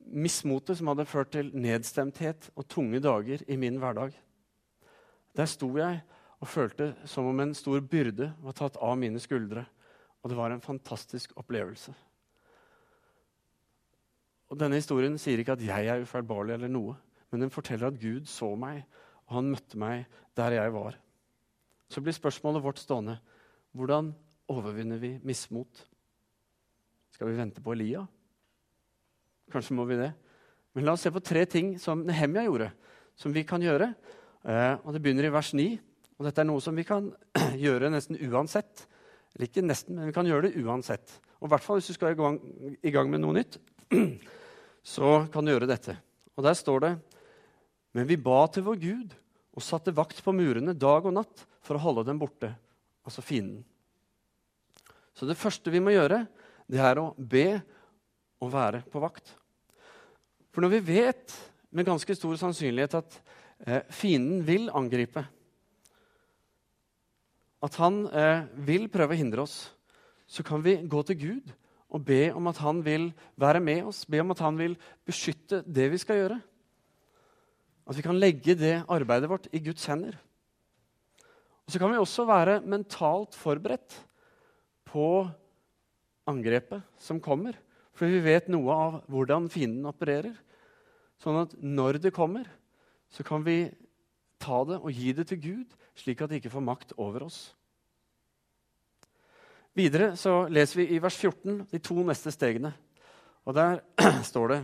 Mismotet 0.06 0.78
som 0.78 0.90
hadde 0.92 1.08
ført 1.08 1.32
til 1.34 1.50
nedstemthet 1.54 2.50
og 2.54 2.66
tunge 2.70 3.00
dager 3.02 3.42
i 3.50 3.56
min 3.58 3.80
hverdag. 3.82 4.14
Der 5.36 5.48
sto 5.50 5.68
jeg 5.76 6.00
og 6.40 6.48
følte 6.48 6.92
som 7.08 7.26
om 7.26 7.40
en 7.42 7.54
stor 7.56 7.80
byrde 7.80 8.30
var 8.42 8.56
tatt 8.56 8.78
av 8.82 8.96
mine 9.00 9.20
skuldre. 9.20 9.66
Og 10.22 10.30
det 10.30 10.38
var 10.38 10.50
en 10.50 10.62
fantastisk 10.62 11.36
opplevelse. 11.38 11.92
Og 14.50 14.58
Denne 14.58 14.78
historien 14.78 15.18
sier 15.18 15.38
ikke 15.42 15.56
at 15.56 15.64
jeg 15.64 15.90
er 15.90 16.02
ufeilbarlig, 16.02 16.54
eller 16.54 16.70
noe, 16.70 16.94
men 17.30 17.42
den 17.42 17.52
forteller 17.52 17.90
at 17.90 17.98
Gud 17.98 18.28
så 18.30 18.52
meg, 18.58 18.84
og 19.26 19.40
han 19.40 19.50
møtte 19.50 19.78
meg 19.78 20.06
der 20.38 20.54
jeg 20.54 20.74
var. 20.74 20.98
Så 21.90 22.02
blir 22.02 22.14
spørsmålet 22.14 22.62
vårt 22.62 22.82
stående 22.82 23.18
hvordan 23.76 24.12
overvinner 24.50 24.98
vi 25.02 25.16
mismot? 25.26 25.82
Skal 27.14 27.30
vi 27.30 27.38
vente 27.38 27.62
på 27.62 27.74
Elia? 27.74 28.06
Kanskje 29.52 29.76
må 29.78 29.86
vi 29.88 29.98
det. 30.00 30.10
Men 30.76 30.86
la 30.86 30.94
oss 30.96 31.04
se 31.06 31.12
på 31.12 31.22
tre 31.24 31.44
ting 31.48 31.76
som 31.80 32.02
Nehemia 32.04 32.44
gjorde, 32.44 32.70
som 33.16 33.32
vi 33.32 33.46
kan 33.48 33.62
gjøre. 33.62 33.92
Eh, 34.44 34.74
og 34.82 34.92
Det 34.92 35.02
begynner 35.02 35.28
i 35.28 35.32
vers 35.32 35.52
9. 35.56 35.68
Og 36.16 36.26
dette 36.26 36.42
er 36.42 36.48
noe 36.48 36.62
som 36.64 36.76
vi 36.76 36.84
kan 36.88 37.10
gjøre 37.66 37.92
nesten 37.92 38.18
uansett. 38.28 38.86
Eller 39.34 39.50
ikke 39.50 39.64
nesten, 39.64 39.98
men 39.98 40.10
vi 40.10 40.16
kan 40.16 40.28
gjøre 40.28 40.48
det 40.48 40.64
uansett. 40.64 41.18
Og 41.40 41.48
i 41.48 41.52
hvert 41.52 41.64
fall 41.64 41.80
hvis 41.80 41.90
du 41.92 41.96
skal 41.96 42.14
i 42.14 42.92
gang, 42.92 43.10
med 43.10 43.22
noe 43.22 43.36
nytt, 43.36 43.58
så 44.96 45.26
kan 45.32 45.44
du 45.44 45.52
gjøre 45.52 45.68
dette. 45.70 45.96
Og 46.36 46.44
der 46.44 46.56
står 46.56 46.82
det 46.84 46.94
Men 47.96 48.08
vi 48.08 48.16
ba 48.20 48.42
til 48.52 48.66
vår 48.66 48.76
Gud 48.76 49.14
og 49.56 49.64
satte 49.64 49.94
vakt 49.96 50.18
på 50.20 50.34
murene 50.36 50.74
dag 50.76 51.06
og 51.08 51.14
natt 51.16 51.46
for 51.64 51.78
å 51.78 51.80
holde 51.80 52.04
dem 52.04 52.18
borte 52.20 52.50
altså 53.06 53.22
fienden. 53.24 53.62
Så 55.16 55.24
det 55.24 55.38
første 55.40 55.72
vi 55.72 55.80
må 55.80 55.94
gjøre, 55.94 56.26
det 56.68 56.82
er 56.82 57.00
å 57.00 57.14
be 57.16 57.62
og 58.42 58.52
være 58.52 58.82
på 58.92 59.00
vakt. 59.02 59.32
For 60.52 60.64
når 60.64 60.76
vi 60.76 60.84
vet 60.96 61.34
med 61.70 61.86
ganske 61.88 62.14
stor 62.16 62.36
sannsynlighet 62.40 62.98
at 62.98 63.18
eh, 63.66 63.82
fienden 63.92 64.44
vil 64.46 64.70
angripe, 64.72 65.24
at 67.66 67.78
han 67.80 68.04
eh, 68.08 68.44
vil 68.66 68.88
prøve 68.92 69.16
å 69.16 69.20
hindre 69.20 69.44
oss, 69.46 69.56
så 70.26 70.44
kan 70.46 70.62
vi 70.64 70.78
gå 70.84 71.02
til 71.06 71.18
Gud 71.20 71.54
og 71.92 72.04
be 72.04 72.28
om 72.34 72.48
at 72.50 72.58
han 72.60 72.82
vil 72.84 73.10
være 73.38 73.62
med 73.62 73.86
oss, 73.88 74.04
be 74.08 74.20
om 74.20 74.32
at 74.34 74.42
han 74.42 74.58
vil 74.58 74.74
beskytte 75.06 75.62
det 75.64 75.90
vi 75.92 76.00
skal 76.02 76.20
gjøre. 76.20 76.38
At 77.86 77.98
vi 77.98 78.02
kan 78.02 78.18
legge 78.18 78.56
det 78.58 78.80
arbeidet 78.90 79.30
vårt 79.30 79.46
i 79.54 79.62
Guds 79.62 79.86
hender. 79.86 80.16
Og 81.66 81.72
Så 81.72 81.78
kan 81.78 81.90
vi 81.90 81.98
også 81.98 82.26
være 82.26 82.60
mentalt 82.62 83.34
forberedt 83.34 83.94
på 84.86 85.26
angrepet 86.26 86.82
som 86.98 87.20
kommer. 87.22 87.54
For 87.96 88.10
vi 88.10 88.20
vet 88.20 88.50
noe 88.52 88.76
av 88.76 88.96
hvordan 89.08 89.48
fienden 89.52 89.88
opererer. 89.88 90.34
Sånn 91.22 91.38
at 91.40 91.54
når 91.64 92.00
det 92.04 92.14
kommer, 92.14 92.44
så 93.08 93.24
kan 93.24 93.44
vi 93.46 93.70
ta 94.42 94.62
det 94.68 94.80
og 94.82 94.92
gi 94.92 95.14
det 95.16 95.28
til 95.30 95.40
Gud, 95.40 95.76
slik 95.96 96.20
at 96.20 96.30
det 96.30 96.42
ikke 96.42 96.52
får 96.52 96.66
makt 96.66 96.92
over 97.00 97.24
oss. 97.28 97.38
Videre 99.76 100.14
så 100.16 100.46
leser 100.48 100.82
vi 100.82 100.90
i 100.96 101.00
vers 101.00 101.16
14 101.16 101.62
de 101.72 101.80
to 101.84 101.96
neste 102.04 102.32
stegene. 102.32 102.72
Og 103.48 103.56
der 103.56 103.80
står 104.30 104.52
det, 104.52 104.60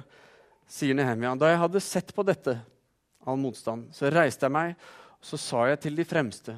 sier 0.73 0.97
Nehemia, 0.97 1.35
da 1.37 1.51
jeg 1.51 1.61
hadde 1.61 1.85
sett 1.85 2.12
på 2.16 2.25
dette, 2.25 2.57
all 3.29 3.38
motstand, 3.38 3.90
så 3.95 4.11
reiste 4.11 4.49
jeg 4.49 4.55
meg, 4.55 4.77
og 5.21 5.29
så 5.29 5.38
sa 5.38 5.66
jeg 5.71 5.83
til 5.85 5.99
de 5.99 6.07
fremste, 6.09 6.57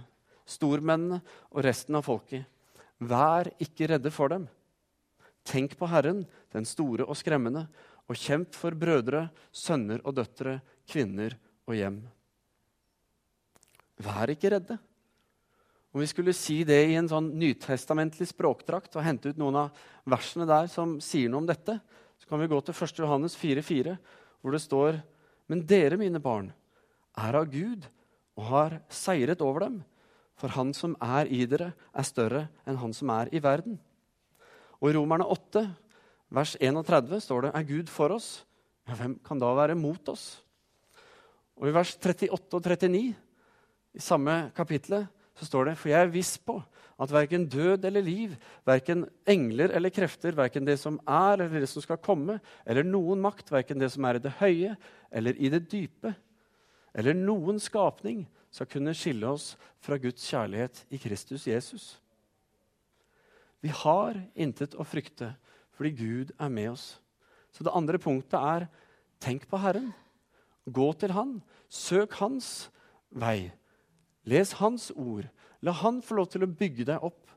stormennene 0.49 1.19
og 1.51 1.65
resten 1.67 1.99
av 1.99 2.07
folket. 2.07 2.47
Vær 3.05 3.51
ikke 3.63 3.91
redde 3.91 4.13
for 4.15 4.33
dem. 4.33 4.47
Tenk 5.45 5.77
på 5.79 5.89
Herren, 5.93 6.25
den 6.55 6.67
store 6.69 7.05
og 7.05 7.19
skremmende, 7.21 7.67
og 8.09 8.19
kjemp 8.21 8.57
for 8.57 8.77
brødre, 8.77 9.29
sønner 9.53 10.03
og 10.05 10.17
døtre, 10.17 10.59
kvinner 10.89 11.37
og 11.69 11.77
hjem. 11.79 12.01
Vær 14.05 14.33
ikke 14.33 14.51
redde. 14.53 14.79
Om 15.95 16.03
vi 16.03 16.09
skulle 16.11 16.35
si 16.35 16.59
det 16.67 16.81
i 16.89 16.97
en 16.99 17.09
sånn 17.09 17.31
nytestamentlig 17.39 18.27
språkdrakt 18.33 18.97
og 18.99 19.05
hente 19.07 19.31
ut 19.31 19.39
noen 19.39 19.61
av 19.63 19.85
versene 20.11 20.47
der 20.49 20.67
som 20.73 20.97
sier 21.05 21.31
noe 21.31 21.45
om 21.45 21.49
dette, 21.49 21.79
så 22.19 22.31
kan 22.31 22.43
vi 22.43 22.51
gå 22.51 22.59
til 22.67 22.75
1. 22.75 23.03
Johannes 23.05 23.37
4,4, 23.39 23.95
hvor 24.43 24.55
det 24.55 24.63
står 24.65 25.03
Men 25.47 25.61
dere, 25.69 25.99
mine 26.01 26.19
barn, 26.25 26.49
er 27.21 27.37
av 27.37 27.51
Gud 27.53 27.85
og 28.35 28.47
har 28.49 28.79
seiret 28.89 29.43
over 29.45 29.67
dem. 29.67 29.83
For 30.41 30.51
han 30.57 30.73
som 30.75 30.97
er 31.05 31.29
i 31.31 31.45
dere, 31.47 31.75
er 31.95 32.07
større 32.09 32.47
enn 32.67 32.81
han 32.81 32.95
som 32.97 33.13
er 33.15 33.31
i 33.31 33.43
verden. 33.45 33.77
Og 34.85 34.91
i 34.91 34.97
Romerne 34.99 35.25
8, 35.33 35.63
vers 36.37 36.51
31, 36.61 37.17
står 37.25 37.47
det 37.47 37.53
er 37.57 37.69
Gud 37.71 37.89
for 37.89 38.13
oss. 38.13 38.43
Ja, 38.85 38.99
hvem 38.99 39.15
kan 39.25 39.41
da 39.41 39.49
være 39.57 39.79
mot 39.81 40.11
oss? 40.13 40.43
Og 41.57 41.71
i 41.71 41.73
vers 41.73 41.95
38 41.97 42.29
og 42.29 42.61
39 42.61 43.15
i 43.95 44.03
samme 44.03 44.35
kapitlet 44.53 45.09
så 45.39 45.49
står 45.49 45.71
det 45.71 45.79
For 45.81 45.89
jeg 45.89 46.05
er 46.05 46.13
viss 46.13 46.35
på 46.37 46.59
at 47.01 47.15
verken 47.17 47.49
død 47.49 47.89
eller 47.89 48.05
liv, 48.05 48.37
verken 48.69 49.07
engler 49.27 49.73
eller 49.73 49.91
krefter, 49.95 50.37
verken 50.37 50.69
det 50.69 50.77
som 50.83 51.01
er 51.09 51.41
eller 51.41 51.65
det 51.65 51.73
som 51.73 51.83
skal 51.83 52.03
komme, 52.05 52.37
eller 52.69 52.85
noen 52.85 53.25
makt, 53.25 53.55
verken 53.57 53.81
det 53.81 53.89
som 53.95 54.05
er 54.05 54.21
i 54.21 54.23
det 54.23 54.37
høye 54.37 54.77
eller 55.11 55.41
i 55.41 55.49
det 55.49 55.65
dype, 55.73 56.13
eller 56.93 57.17
noen 57.17 57.57
skapning, 57.57 58.27
skal 58.53 58.69
kunne 58.71 58.95
skille 58.95 59.27
oss 59.27 59.55
fra 59.83 59.97
Guds 59.99 60.29
kjærlighet 60.29 60.85
i 60.93 61.01
Kristus 61.03 61.49
Jesus. 61.49 61.95
Vi 63.65 63.73
har 63.73 64.19
intet 64.37 64.77
å 64.77 64.85
frykte 64.85 65.33
fordi 65.75 65.91
Gud 65.97 66.33
er 66.37 66.53
med 66.53 66.75
oss. 66.75 66.99
Så 67.55 67.65
det 67.65 67.73
andre 67.75 67.99
punktet 67.99 68.37
er 68.39 68.67
tenk 69.23 69.49
på 69.49 69.59
Herren. 69.63 69.89
Gå 70.69 70.93
til 71.01 71.15
Han. 71.17 71.39
Søk 71.73 72.19
Hans 72.21 72.69
vei. 73.11 73.55
Les 74.29 74.53
Hans 74.61 74.91
ord. 74.95 75.31
La 75.65 75.73
han 75.81 76.03
få 76.05 76.19
lov 76.19 76.29
til 76.33 76.45
å 76.45 76.51
bygge 76.51 76.85
deg 76.91 77.05
opp 77.05 77.33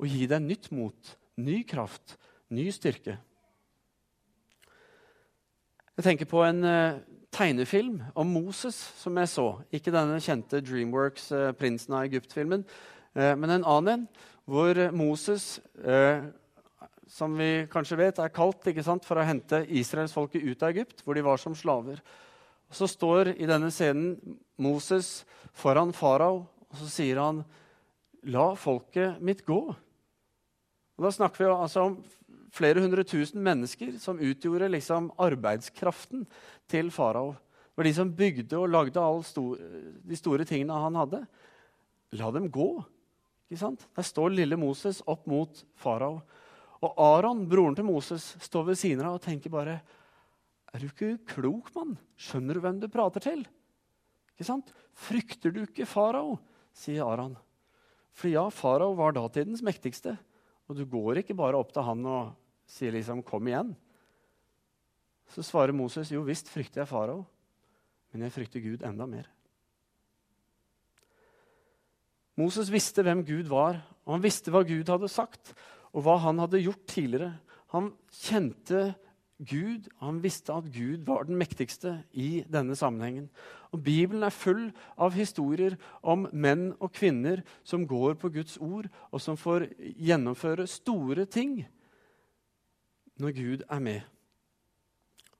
og 0.00 0.08
gi 0.08 0.26
deg 0.28 0.42
nytt 0.44 0.68
mot, 0.72 1.12
ny 1.40 1.62
kraft, 1.68 2.16
ny 2.52 2.66
styrke. 2.72 3.16
Jeg 5.96 6.06
tenker 6.06 6.28
på 6.28 6.42
en 6.44 6.64
uh, 6.64 7.00
tegnefilm 7.32 8.02
om 8.16 8.32
Moses 8.32 8.76
som 9.00 9.16
jeg 9.20 9.32
så. 9.32 9.46
Ikke 9.72 9.92
denne 9.92 10.20
kjente 10.24 10.62
Dreamworks 10.64 11.30
uh, 11.32 11.50
'Prinsen 11.56 11.96
av 11.96 12.08
Egypt'-filmen, 12.08 12.64
uh, 13.16 13.34
men 13.36 13.56
en 13.56 13.64
annen 13.64 13.92
en, 13.94 14.06
hvor 14.50 14.78
Moses, 14.96 15.60
som 17.06 17.36
vi 17.38 17.66
kanskje 17.70 17.98
vet, 18.00 18.18
er 18.18 18.32
kalt 18.34 18.66
sant, 18.82 19.04
for 19.06 19.20
å 19.20 19.26
hente 19.26 19.62
israelsfolket 19.68 20.42
ut 20.42 20.62
av 20.62 20.72
Egypt, 20.72 21.04
hvor 21.04 21.14
de 21.14 21.22
var 21.22 21.38
som 21.38 21.54
slaver. 21.54 22.02
Og 22.70 22.74
Så 22.74 22.88
står 22.90 23.34
i 23.36 23.46
denne 23.46 23.70
scenen 23.70 24.16
Moses 24.58 25.24
foran 25.54 25.92
farao, 25.94 26.46
og 26.70 26.76
så 26.78 26.88
sier 26.90 27.18
han, 27.18 27.44
'La 28.22 28.54
folket 28.54 29.20
mitt 29.20 29.46
gå'. 29.46 29.74
Og 30.98 31.04
Da 31.04 31.10
snakker 31.10 31.38
vi 31.38 31.50
altså 31.50 31.80
om 31.80 32.04
flere 32.52 32.80
hundre 32.80 33.04
tusen 33.04 33.42
mennesker 33.42 33.98
som 33.98 34.18
utgjorde 34.18 34.70
liksom 34.70 35.10
arbeidskraften 35.18 36.26
til 36.68 36.90
farao. 36.90 37.32
Det 37.32 37.76
var 37.76 37.84
de 37.84 37.94
som 37.94 38.12
bygde 38.12 38.58
og 38.58 38.68
lagde 38.68 39.24
stor, 39.24 39.56
de 39.56 40.16
store 40.16 40.44
tingene 40.44 40.72
han 40.72 40.94
hadde. 40.94 41.26
La 42.12 42.30
dem 42.30 42.50
gå. 42.50 42.84
Der 43.50 44.06
står 44.06 44.30
lille 44.30 44.56
Moses 44.58 45.00
opp 45.10 45.26
mot 45.26 45.64
farao. 45.74 46.20
Og 46.80 47.00
Aron, 47.02 47.42
broren 47.50 47.74
til 47.76 47.84
Moses, 47.84 48.36
står 48.40 48.70
ved 48.70 48.78
siden 48.78 49.04
av 49.04 49.18
og 49.18 49.24
tenker 49.24 49.52
bare 49.52 49.80
Er 50.72 50.78
du 50.78 50.86
ikke 50.86 51.18
klok, 51.26 51.72
mann? 51.74 51.96
Skjønner 52.16 52.54
du 52.54 52.62
hvem 52.62 52.78
du 52.80 52.86
prater 52.88 53.20
til? 53.24 53.42
Ikke 54.36 54.46
sant? 54.46 54.70
Frykter 54.94 55.52
du 55.52 55.64
ikke 55.64 55.88
farao? 55.88 56.38
sier 56.72 57.02
Aron. 57.04 57.34
For 58.14 58.30
ja, 58.30 58.46
farao 58.54 58.94
var 58.94 59.16
datidens 59.16 59.64
mektigste. 59.66 60.14
Og 60.70 60.78
du 60.78 60.84
går 60.86 61.24
ikke 61.24 61.34
bare 61.34 61.58
opp 61.58 61.74
til 61.74 61.82
han 61.82 62.06
og 62.06 62.36
sier 62.70 62.94
liksom 62.94 63.22
'kom 63.22 63.48
igjen'. 63.50 63.74
Så 65.26 65.42
svarer 65.42 65.72
Moses, 65.72 66.10
'Jo 66.10 66.22
visst 66.22 66.48
frykter 66.48 66.82
jeg 66.82 66.88
farao, 66.88 67.26
men 68.12 68.22
jeg 68.22 68.32
frykter 68.32 68.60
Gud 68.60 68.82
enda 68.82 69.06
mer'. 69.06 69.26
Moses 72.40 72.72
visste 72.72 73.04
hvem 73.04 73.22
Gud 73.26 73.50
var, 73.52 73.82
og 74.06 74.16
han 74.16 74.24
visste 74.24 74.52
hva 74.52 74.64
Gud 74.64 74.88
hadde 74.88 75.12
sagt, 75.12 75.52
og 75.92 76.06
hva 76.06 76.16
han 76.24 76.40
hadde 76.40 76.62
gjort 76.64 76.82
tidligere. 76.88 77.34
Han 77.74 77.92
kjente 78.22 78.90
Gud, 79.40 79.86
han 80.02 80.18
visste 80.20 80.52
at 80.52 80.68
Gud 80.72 81.06
var 81.06 81.24
den 81.24 81.38
mektigste 81.40 81.94
i 82.12 82.42
denne 82.52 82.76
sammenhengen. 82.76 83.30
Og 83.72 83.82
Bibelen 83.84 84.26
er 84.26 84.34
full 84.34 84.66
av 85.00 85.14
historier 85.16 85.78
om 86.02 86.26
menn 86.32 86.70
og 86.76 86.92
kvinner 86.92 87.40
som 87.64 87.86
går 87.88 88.18
på 88.20 88.32
Guds 88.34 88.58
ord, 88.60 88.90
og 89.10 89.22
som 89.22 89.38
får 89.40 89.70
gjennomføre 89.96 90.68
store 90.68 91.24
ting 91.24 91.62
når 93.20 93.36
Gud 93.36 93.64
er 93.68 93.80
med. 93.84 94.00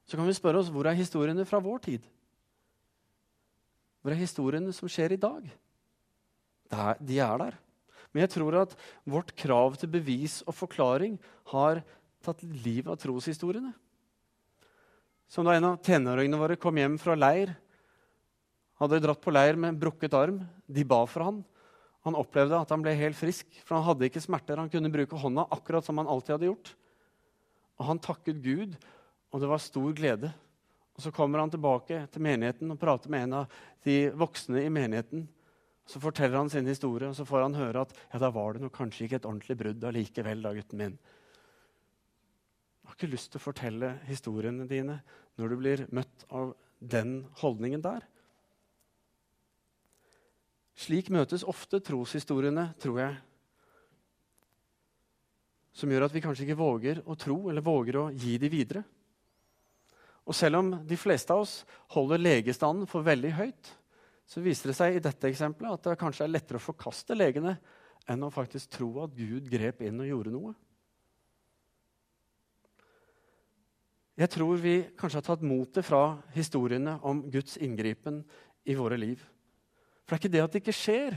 Så 0.08 0.16
kan 0.16 0.26
vi 0.26 0.34
spørre 0.34 0.62
oss 0.62 0.72
hvor 0.72 0.88
er 0.88 0.96
historiene 0.98 1.44
fra 1.46 1.60
vår 1.62 1.84
tid? 1.84 2.06
Hvor 4.00 4.14
er 4.14 4.22
historiene 4.22 4.72
som 4.72 4.88
skjer 4.88 5.14
i 5.14 5.20
dag? 5.20 5.44
De 6.70 7.18
er 7.18 7.42
der. 7.42 7.58
Men 8.10 8.24
jeg 8.24 8.32
tror 8.34 8.56
at 8.62 8.74
vårt 9.06 9.32
krav 9.38 9.76
til 9.78 9.90
bevis 9.90 10.40
og 10.46 10.56
forklaring 10.58 11.16
har 11.52 11.82
tatt 12.24 12.42
livet 12.42 12.90
av 12.90 12.98
troshistoriene. 13.00 13.72
Som 15.30 15.46
da 15.46 15.54
en 15.54 15.68
av 15.72 15.78
tenåringene 15.86 16.40
våre 16.40 16.58
kom 16.58 16.78
hjem 16.78 16.98
fra 16.98 17.14
leir, 17.14 17.52
hadde 18.80 18.98
dratt 19.04 19.20
på 19.22 19.32
leir 19.34 19.58
med 19.60 19.78
brukket 19.78 20.14
arm. 20.16 20.40
De 20.66 20.82
ba 20.88 21.04
for 21.06 21.26
han. 21.26 21.40
Han 22.06 22.16
opplevde 22.16 22.56
at 22.56 22.70
han 22.72 22.82
ble 22.82 22.94
helt 22.96 23.18
frisk, 23.18 23.46
for 23.62 23.76
han 23.76 23.86
hadde 23.86 24.08
ikke 24.08 24.22
smerter. 24.24 24.58
Han 24.58 24.72
kunne 24.72 24.92
bruke 24.92 25.18
hånda 25.20 25.44
akkurat 25.52 25.86
som 25.86 26.00
han 26.00 26.08
alltid 26.08 26.34
hadde 26.34 26.48
gjort. 26.48 26.72
Og 27.80 27.86
han 27.90 28.00
takket 28.02 28.40
Gud, 28.42 28.78
og 29.30 29.42
det 29.42 29.50
var 29.50 29.62
stor 29.62 29.92
glede. 29.96 30.32
Og 30.96 31.04
Så 31.04 31.12
kommer 31.14 31.38
han 31.40 31.52
tilbake 31.52 32.06
til 32.12 32.24
menigheten 32.24 32.72
og 32.72 32.80
prater 32.80 33.12
med 33.12 33.28
en 33.28 33.36
av 33.42 33.60
de 33.84 34.10
voksne 34.16 34.64
i 34.64 34.72
menigheten. 34.72 35.28
Så 35.90 35.98
forteller 35.98 36.38
han 36.38 36.50
sin 36.52 36.68
historie, 36.70 37.08
og 37.10 37.16
så 37.18 37.26
får 37.26 37.48
han 37.48 37.56
høre 37.58 37.82
at 37.82 37.94
ja, 38.12 38.20
da 38.22 38.30
var 38.30 38.54
det 38.54 38.62
nok 38.62 38.76
kanskje 38.76 39.08
ikke 39.08 39.18
et 39.18 39.26
ordentlig 39.26 39.56
brudd 39.58 39.86
allikevel, 39.88 40.44
da, 40.44 40.52
gutten 40.54 40.78
min 40.78 40.94
Jeg 40.94 42.92
har 42.92 42.98
ikke 42.98 43.10
lyst 43.10 43.32
til 43.32 43.40
å 43.40 43.46
fortelle 43.48 43.90
historiene 44.06 44.68
dine 44.70 45.00
når 45.40 45.50
du 45.50 45.56
blir 45.58 45.82
møtt 45.94 46.24
av 46.30 46.52
den 46.80 47.24
holdningen 47.42 47.82
der. 47.82 48.06
Slik 50.80 51.10
møtes 51.12 51.44
ofte 51.44 51.82
troshistoriene, 51.84 52.70
tror 52.80 53.02
jeg, 53.02 53.18
som 55.76 55.90
gjør 55.92 56.06
at 56.06 56.14
vi 56.14 56.22
kanskje 56.24 56.46
ikke 56.46 56.60
våger 56.60 57.02
å 57.06 57.16
tro 57.18 57.36
eller 57.50 57.64
våger 57.64 57.98
å 58.00 58.08
gi 58.10 58.38
de 58.40 58.50
videre. 58.52 58.82
Og 60.26 60.36
selv 60.36 60.60
om 60.60 60.72
de 60.86 60.98
fleste 60.98 61.34
av 61.34 61.44
oss 61.44 61.60
holder 61.94 62.20
legestanden 62.22 62.88
for 62.90 63.06
veldig 63.06 63.32
høyt, 63.38 63.70
så 64.30 64.42
viser 64.44 64.70
det 64.70 64.76
seg 64.78 64.96
i 64.96 65.02
dette 65.02 65.26
eksempelet 65.26 65.74
at 65.74 65.88
det 65.88 65.98
kanskje 65.98 66.26
er 66.28 66.30
lettere 66.30 66.60
å 66.60 66.62
forkaste 66.62 67.16
legene 67.16 67.56
enn 68.10 68.22
å 68.22 68.30
faktisk 68.30 68.70
tro 68.76 68.92
at 69.02 69.14
Gud 69.16 69.48
grep 69.50 69.82
inn 69.82 69.98
og 70.02 70.10
gjorde 70.10 70.34
noe. 70.34 70.52
Jeg 74.20 74.30
tror 74.34 74.60
vi 74.60 74.76
kanskje 75.00 75.18
har 75.18 75.26
tatt 75.26 75.44
motet 75.46 75.86
fra 75.86 76.20
historiene 76.34 76.98
om 77.06 77.24
Guds 77.32 77.56
inngripen 77.58 78.20
i 78.68 78.76
våre 78.78 78.98
liv. 79.00 79.20
For 80.04 80.14
det 80.14 80.18
er 80.18 80.22
ikke 80.22 80.34
det 80.34 80.42
at 80.44 80.54
det 80.54 80.62
ikke 80.62 80.76
skjer, 80.76 81.16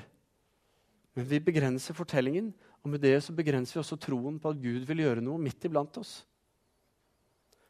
men 1.14 1.28
vi 1.30 1.42
begrenser 1.44 1.98
fortellingen. 1.98 2.54
Og 2.84 2.94
med 2.94 3.04
det 3.04 3.18
så 3.24 3.36
begrenser 3.36 3.78
vi 3.78 3.84
også 3.84 4.00
troen 4.02 4.40
på 4.42 4.54
at 4.54 4.62
Gud 4.62 4.88
vil 4.88 5.04
gjøre 5.04 5.24
noe 5.24 5.42
midt 5.42 5.68
iblant 5.68 6.00
oss. 6.02 6.22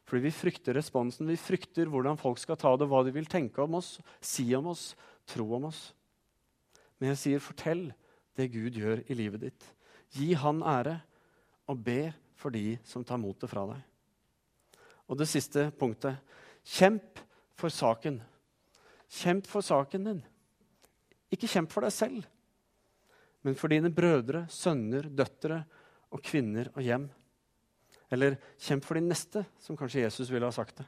Fordi 0.04 0.26
vi 0.26 0.34
frykter 0.36 0.76
responsen, 0.76 1.28
vi 1.28 1.40
frykter 1.40 1.88
hvordan 1.90 2.18
folk 2.20 2.38
skal 2.40 2.58
ta 2.60 2.74
det, 2.76 2.88
hva 2.90 3.00
de 3.06 3.14
vil 3.14 3.28
tenke 3.30 3.62
om 3.64 3.78
oss, 3.78 3.96
si 4.20 4.46
om 4.56 4.68
oss, 4.72 4.92
tro 5.28 5.46
om 5.56 5.68
oss. 5.70 5.88
Men 6.98 7.12
jeg 7.12 7.20
sier, 7.20 7.42
fortell 7.42 7.88
det 8.38 8.52
Gud 8.52 8.76
gjør 8.78 9.02
i 9.08 9.16
livet 9.18 9.46
ditt. 9.46 9.66
Gi 10.14 10.32
Han 10.38 10.62
ære, 10.62 10.98
og 11.70 11.80
be 11.80 12.12
for 12.36 12.52
de 12.52 12.76
som 12.84 13.04
tar 13.06 13.20
motet 13.20 13.48
fra 13.48 13.64
deg. 13.70 13.80
Og 15.08 15.16
det 15.16 15.28
siste 15.30 15.70
punktet 15.78 16.20
kjemp 16.64 17.20
for 17.56 17.72
saken. 17.72 18.18
Kjemp 19.08 19.48
for 19.48 19.64
saken 19.64 20.08
din. 20.10 20.22
Ikke 21.32 21.48
kjemp 21.50 21.72
for 21.72 21.84
deg 21.84 21.94
selv, 21.94 22.24
men 23.44 23.56
for 23.58 23.72
dine 23.72 23.90
brødre, 23.92 24.44
sønner, 24.52 25.08
døtre 25.08 25.64
og 26.14 26.22
kvinner 26.24 26.70
og 26.74 26.84
hjem. 26.84 27.08
Eller 28.12 28.38
kjemp 28.60 28.84
for 28.86 28.96
din 28.96 29.10
neste, 29.10 29.42
som 29.60 29.76
kanskje 29.76 30.04
Jesus 30.04 30.30
ville 30.30 30.46
ha 30.46 30.54
sagt 30.54 30.78
det. 30.80 30.86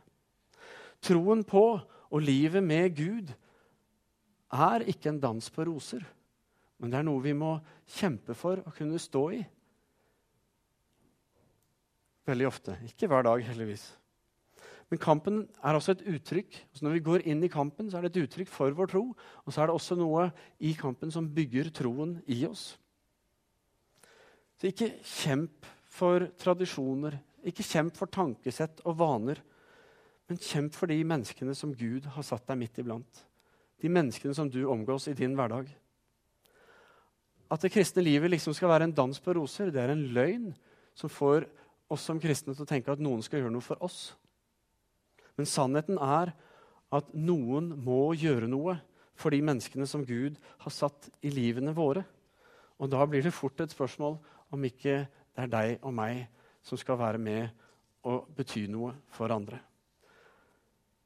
Troen 1.04 1.42
på 1.44 1.64
og 1.76 2.22
livet 2.22 2.64
med 2.64 2.94
Gud 2.96 3.32
er 4.54 4.86
ikke 4.86 5.10
en 5.10 5.20
dans 5.22 5.50
på 5.50 5.66
roser, 5.66 6.04
men 6.78 6.92
det 6.92 7.00
er 7.00 7.06
noe 7.08 7.22
vi 7.24 7.34
må 7.36 7.56
kjempe 7.96 8.36
for 8.36 8.60
å 8.62 8.72
kunne 8.76 9.00
stå 9.00 9.22
i. 9.34 9.42
Veldig 12.26 12.48
ofte. 12.48 12.74
Ikke 12.86 13.08
hver 13.10 13.24
dag, 13.26 13.42
heldigvis. 13.46 13.86
Men 14.90 15.00
kampen 15.02 15.38
er 15.66 15.74
også 15.74 15.96
et 15.96 16.04
uttrykk. 16.14 16.58
Så 16.74 16.86
når 16.86 16.96
vi 16.96 17.04
går 17.08 17.24
inn 17.30 17.42
i 17.42 17.50
kampen, 17.50 17.88
så 17.90 17.98
er 17.98 18.06
det 18.06 18.12
et 18.14 18.26
uttrykk 18.26 18.50
for 18.52 18.74
vår 18.74 18.90
tro. 18.92 19.02
Og 19.44 19.54
så 19.54 19.62
er 19.62 19.70
det 19.70 19.76
også 19.78 19.98
noe 19.98 20.28
i 20.62 20.74
kampen 20.78 21.10
som 21.14 21.30
bygger 21.34 21.72
troen 21.74 22.16
i 22.30 22.44
oss. 22.46 22.74
Så 24.56 24.70
ikke 24.70 24.92
kjemp 25.02 25.66
for 25.96 26.28
tradisjoner, 26.38 27.18
ikke 27.46 27.66
kjemp 27.66 27.98
for 27.98 28.10
tankesett 28.10 28.82
og 28.86 28.98
vaner. 29.00 29.42
Men 30.26 30.42
kjemp 30.42 30.74
for 30.74 30.90
de 30.90 30.98
menneskene 31.06 31.54
som 31.54 31.74
Gud 31.74 32.06
har 32.14 32.26
satt 32.26 32.46
deg 32.48 32.62
midt 32.62 32.82
iblant. 32.82 33.25
De 33.82 33.90
menneskene 33.92 34.34
som 34.34 34.48
du 34.50 34.62
omgås 34.70 35.08
i 35.08 35.16
din 35.16 35.34
hverdag. 35.36 35.68
At 37.52 37.62
det 37.62 37.72
kristne 37.74 38.02
livet 38.02 38.32
liksom 38.32 38.54
skal 38.56 38.72
være 38.72 38.88
en 38.88 38.96
dans 38.96 39.20
på 39.22 39.34
roser, 39.36 39.70
det 39.70 39.82
er 39.82 39.92
en 39.94 40.06
løgn 40.16 40.50
som 40.96 41.12
får 41.12 41.46
oss 41.92 42.06
som 42.08 42.18
kristne 42.20 42.54
til 42.56 42.64
å 42.64 42.68
tenke 42.68 42.90
at 42.90 43.02
noen 43.02 43.22
skal 43.22 43.42
gjøre 43.42 43.54
noe 43.54 43.64
for 43.64 43.78
oss. 43.84 44.16
Men 45.36 45.48
sannheten 45.48 46.00
er 46.02 46.32
at 46.96 47.12
noen 47.14 47.70
må 47.84 48.14
gjøre 48.18 48.48
noe 48.50 48.78
for 49.16 49.32
de 49.32 49.42
menneskene 49.44 49.86
som 49.88 50.04
Gud 50.06 50.38
har 50.62 50.74
satt 50.74 51.08
i 51.24 51.30
livene 51.32 51.74
våre. 51.76 52.04
Og 52.80 52.90
da 52.92 53.04
blir 53.08 53.24
det 53.24 53.34
fort 53.34 53.60
et 53.62 53.72
spørsmål 53.72 54.18
om 54.52 54.66
ikke 54.68 55.04
det 55.06 55.44
er 55.44 55.52
deg 55.52 55.84
og 55.84 55.94
meg 55.96 56.26
som 56.64 56.78
skal 56.80 56.98
være 57.00 57.20
med 57.22 57.48
og 58.06 58.26
bety 58.36 58.66
noe 58.70 58.92
for 59.12 59.32
andre. 59.32 59.58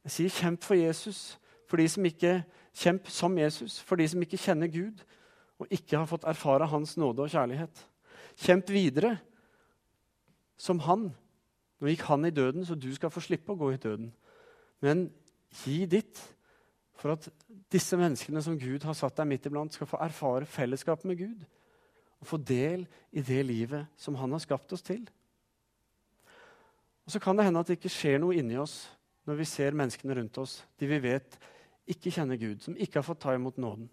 Jeg 0.06 0.14
sier 0.14 0.36
kjemp 0.40 0.64
for 0.64 0.78
Jesus, 0.78 1.36
for 1.70 1.78
de 1.78 1.86
som 1.88 2.06
ikke 2.06 2.40
kjemp 2.74 3.08
som 3.12 3.38
Jesus, 3.38 3.78
for 3.86 4.00
de 4.00 4.08
som 4.10 4.22
ikke 4.22 4.40
kjenner 4.40 4.70
Gud 4.70 5.00
og 5.60 5.70
ikke 5.70 6.00
har 6.00 6.08
fått 6.10 6.26
erfare 6.28 6.66
Hans 6.70 6.96
nåde 6.98 7.22
og 7.22 7.30
kjærlighet. 7.30 7.82
Kjemp 8.40 8.70
videre 8.72 9.14
som 10.60 10.80
Han 10.82 11.10
nå 11.80 11.88
gikk 11.88 12.04
han 12.10 12.28
i 12.28 12.34
døden, 12.34 12.64
så 12.66 12.76
du 12.76 12.90
skal 12.94 13.12
få 13.12 13.22
slippe 13.24 13.54
å 13.54 13.58
gå 13.58 13.72
i 13.72 13.80
døden. 13.80 14.10
Men 14.84 15.08
gi 15.64 15.84
ditt 15.88 16.20
For 17.00 17.14
at 17.14 17.30
disse 17.72 17.96
menneskene 17.96 18.42
som 18.44 18.58
Gud 18.60 18.82
har 18.84 18.92
satt 18.92 19.14
deg 19.16 19.28
midt 19.30 19.46
iblant, 19.48 19.72
skal 19.72 19.88
få 19.88 19.96
erfare 20.04 20.44
fellesskap 20.44 21.00
med 21.08 21.16
Gud. 21.16 21.46
Og 22.20 22.28
få 22.28 22.36
del 22.36 22.82
i 23.16 23.22
det 23.24 23.38
livet 23.48 23.88
som 23.96 24.18
han 24.20 24.34
har 24.36 24.42
skapt 24.44 24.74
oss 24.76 24.84
til. 24.84 25.06
Og 27.08 27.14
Så 27.14 27.22
kan 27.24 27.40
det 27.40 27.46
hende 27.46 27.62
at 27.64 27.72
det 27.72 27.78
ikke 27.78 27.94
skjer 27.94 28.20
noe 28.20 28.36
inni 28.36 28.58
oss 28.60 28.82
når 29.24 29.40
vi 29.40 29.46
ser 29.48 29.78
menneskene 29.80 30.18
rundt 30.18 30.36
oss, 30.44 30.58
de 30.76 30.90
vi 30.92 30.98
vet 31.00 31.38
ikke 31.90 32.12
kjenner 32.14 32.38
Gud, 32.40 32.60
som 32.62 32.76
ikke 32.76 33.00
har 33.00 33.06
fått 33.06 33.22
ta 33.24 33.34
imot 33.36 33.58
nåden. 33.60 33.88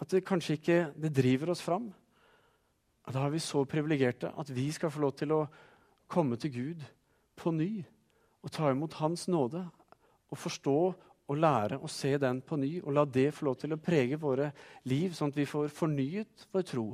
At 0.00 0.12
det 0.12 0.26
kanskje 0.28 0.58
ikke 0.58 0.78
det 1.00 1.14
driver 1.16 1.52
oss 1.54 1.64
fram. 1.64 1.88
Da 3.06 3.22
er 3.22 3.32
vi 3.32 3.40
så 3.42 3.62
privilegerte 3.68 4.32
at 4.34 4.50
vi 4.52 4.66
skal 4.74 4.90
få 4.90 5.04
lov 5.04 5.14
til 5.18 5.32
å 5.34 5.44
komme 6.10 6.38
til 6.40 6.52
Gud 6.54 6.82
på 7.38 7.52
ny 7.54 7.84
og 8.42 8.52
ta 8.54 8.70
imot 8.70 8.98
Hans 9.00 9.26
nåde 9.30 9.62
og 10.30 10.38
forstå 10.38 10.78
og 11.26 11.40
lære 11.42 11.78
å 11.82 11.90
se 11.90 12.12
den 12.22 12.40
på 12.46 12.58
ny 12.60 12.76
og 12.82 12.92
la 12.94 13.04
det 13.06 13.32
få 13.34 13.48
lov 13.48 13.56
til 13.62 13.74
å 13.74 13.80
prege 13.82 14.18
våre 14.20 14.52
liv, 14.86 15.14
sånn 15.14 15.32
at 15.32 15.38
vi 15.38 15.46
får 15.48 15.72
fornyet 15.74 16.46
vår 16.54 16.66
tro, 16.66 16.86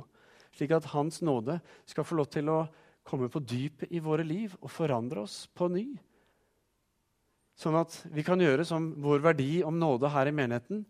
slik 0.53 0.73
at 0.73 0.89
Hans 0.93 1.21
nåde 1.25 1.59
skal 1.89 2.07
få 2.07 2.17
lov 2.17 2.31
til 2.33 2.49
å 2.49 2.63
komme 3.05 3.29
på 3.29 3.41
dypet 3.43 3.93
i 3.93 4.01
våre 4.01 4.25
liv 4.25 4.55
og 4.61 4.71
forandre 4.71 5.25
oss 5.25 5.43
på 5.53 5.67
ny. 5.69 5.85
Sånn 7.59 7.77
at 7.77 7.95
vi 8.09 8.25
kan 8.25 8.41
gjøre 8.41 8.65
som 8.65 8.91
vår 9.01 9.21
verdi 9.23 9.61
om 9.65 9.77
nåde 9.79 10.09
her 10.09 10.29
i 10.29 10.35
menigheten, 10.35 10.83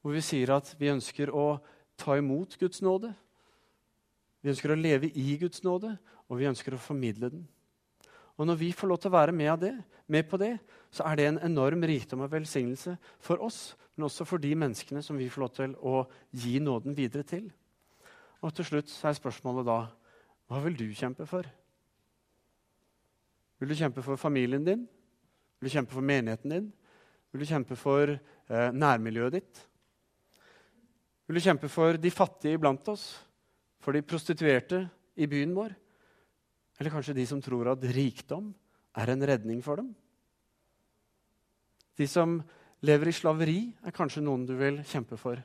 hvor 0.00 0.16
vi 0.16 0.24
sier 0.24 0.52
at 0.56 0.74
vi 0.80 0.92
ønsker 0.92 1.32
å 1.32 1.60
ta 2.00 2.16
imot 2.16 2.56
Guds 2.60 2.82
nåde. 2.84 3.12
Vi 4.40 4.52
ønsker 4.52 4.72
å 4.72 4.78
leve 4.78 5.10
i 5.12 5.36
Guds 5.40 5.64
nåde, 5.64 5.94
og 6.28 6.40
vi 6.40 6.48
ønsker 6.48 6.76
å 6.76 6.80
formidle 6.80 7.32
den. 7.32 7.48
Og 8.40 8.46
Når 8.48 8.56
vi 8.56 8.70
får 8.72 8.88
lov 8.88 9.00
til 9.00 9.10
å 9.10 9.18
være 9.18 9.32
med, 9.36 9.52
det, 9.60 9.74
med, 10.08 10.24
på 10.28 10.38
det, 10.40 10.54
så 10.88 11.04
er 11.10 11.16
det 11.16 11.26
en 11.28 11.40
enorm 11.50 11.82
rikdom 11.84 12.22
og 12.24 12.32
velsignelse 12.32 12.94
for 13.20 13.42
oss, 13.44 13.74
men 13.96 14.06
også 14.08 14.24
for 14.24 14.40
de 14.40 14.54
menneskene 14.56 15.02
som 15.04 15.18
vi 15.20 15.28
får 15.28 15.42
lov 15.44 15.50
til 15.58 15.74
å 15.76 16.06
gi 16.32 16.56
nåden 16.62 16.96
videre 16.96 17.26
til. 17.28 17.50
Og 18.40 18.54
til 18.56 18.64
slutt 18.64 18.94
er 19.04 19.18
spørsmålet 19.18 19.68
da 19.68 19.80
hva 20.48 20.62
vil 20.64 20.78
du 20.78 20.86
kjempe 20.96 21.26
for? 21.28 21.44
Vil 23.60 23.68
du 23.68 23.76
kjempe 23.76 24.02
for 24.02 24.16
familien 24.16 24.64
din? 24.64 24.88
Vil 25.60 25.68
du 25.68 25.74
kjempe 25.74 25.92
for 25.92 26.04
menigheten 26.08 26.54
din? 26.54 26.68
Vil 27.30 27.42
du 27.44 27.48
kjempe 27.50 27.76
for 27.76 28.14
eh, 28.16 28.70
nærmiljøet 28.72 29.34
ditt? 29.36 29.60
Vil 31.28 31.36
du 31.36 31.44
kjempe 31.44 31.68
for 31.70 32.00
de 32.00 32.10
fattige 32.10 32.56
iblant 32.56 32.88
oss? 32.88 33.04
For 33.84 33.92
de 33.92 34.00
prostituerte 34.02 34.80
i 35.20 35.28
byen 35.28 35.52
vår? 35.54 35.74
Eller 36.80 36.94
kanskje 36.94 37.14
de 37.18 37.26
som 37.28 37.42
tror 37.44 37.74
at 37.74 37.84
rikdom 37.92 38.48
er 38.96 39.12
en 39.12 39.26
redning 39.28 39.60
for 39.62 39.82
dem? 39.82 39.92
De 42.00 42.08
som 42.08 42.38
lever 42.80 43.10
i 43.10 43.14
slaveri, 43.14 43.60
er 43.84 43.92
kanskje 43.92 44.24
noen 44.24 44.46
du 44.48 44.54
vil 44.56 44.80
kjempe 44.88 45.20
for. 45.20 45.36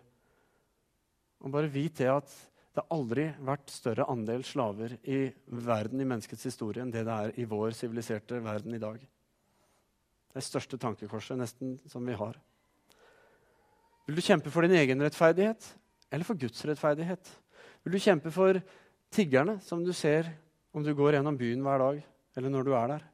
Og 1.43 1.51
bare 1.51 1.67
vit 1.67 1.99
det 1.99 2.08
at 2.08 2.32
det 2.75 2.84
har 2.84 2.95
aldri 2.95 3.25
vært 3.43 3.71
større 3.71 4.08
andel 4.12 4.47
slaver 4.47 4.95
i 5.04 5.25
verden 5.67 5.99
i 5.99 6.08
menneskets 6.08 6.47
historie 6.47 6.84
enn 6.84 6.95
det 6.95 7.04
det 7.08 7.19
er 7.28 7.36
i 7.39 7.47
vår 7.47 7.75
siviliserte 7.75 8.39
verden 8.43 8.75
i 8.75 8.82
dag. 8.82 9.04
Det 10.35 10.43
største 10.43 10.77
tankekorset 10.79 11.39
nesten 11.39 11.77
som 11.87 12.03
vi 12.03 12.15
har. 12.19 12.35
Vil 14.05 14.19
du 14.19 14.21
kjempe 14.21 14.51
for 14.51 14.65
din 14.65 14.75
egen 14.75 14.99
rettferdighet 15.01 15.63
eller 16.11 16.27
for 16.27 16.37
Guds 16.37 16.59
rettferdighet? 16.67 17.29
Vil 17.85 17.95
du 17.95 18.03
kjempe 18.03 18.33
for 18.35 18.59
tiggerne 19.15 19.57
som 19.63 19.83
du 19.85 19.93
ser 19.95 20.27
om 20.75 20.83
du 20.83 20.91
går 20.93 21.15
gjennom 21.15 21.37
byen 21.39 21.63
hver 21.63 21.79
dag, 21.81 22.01
eller 22.35 22.51
når 22.51 22.67
du 22.67 22.71
er 22.75 22.91
der? 22.91 23.05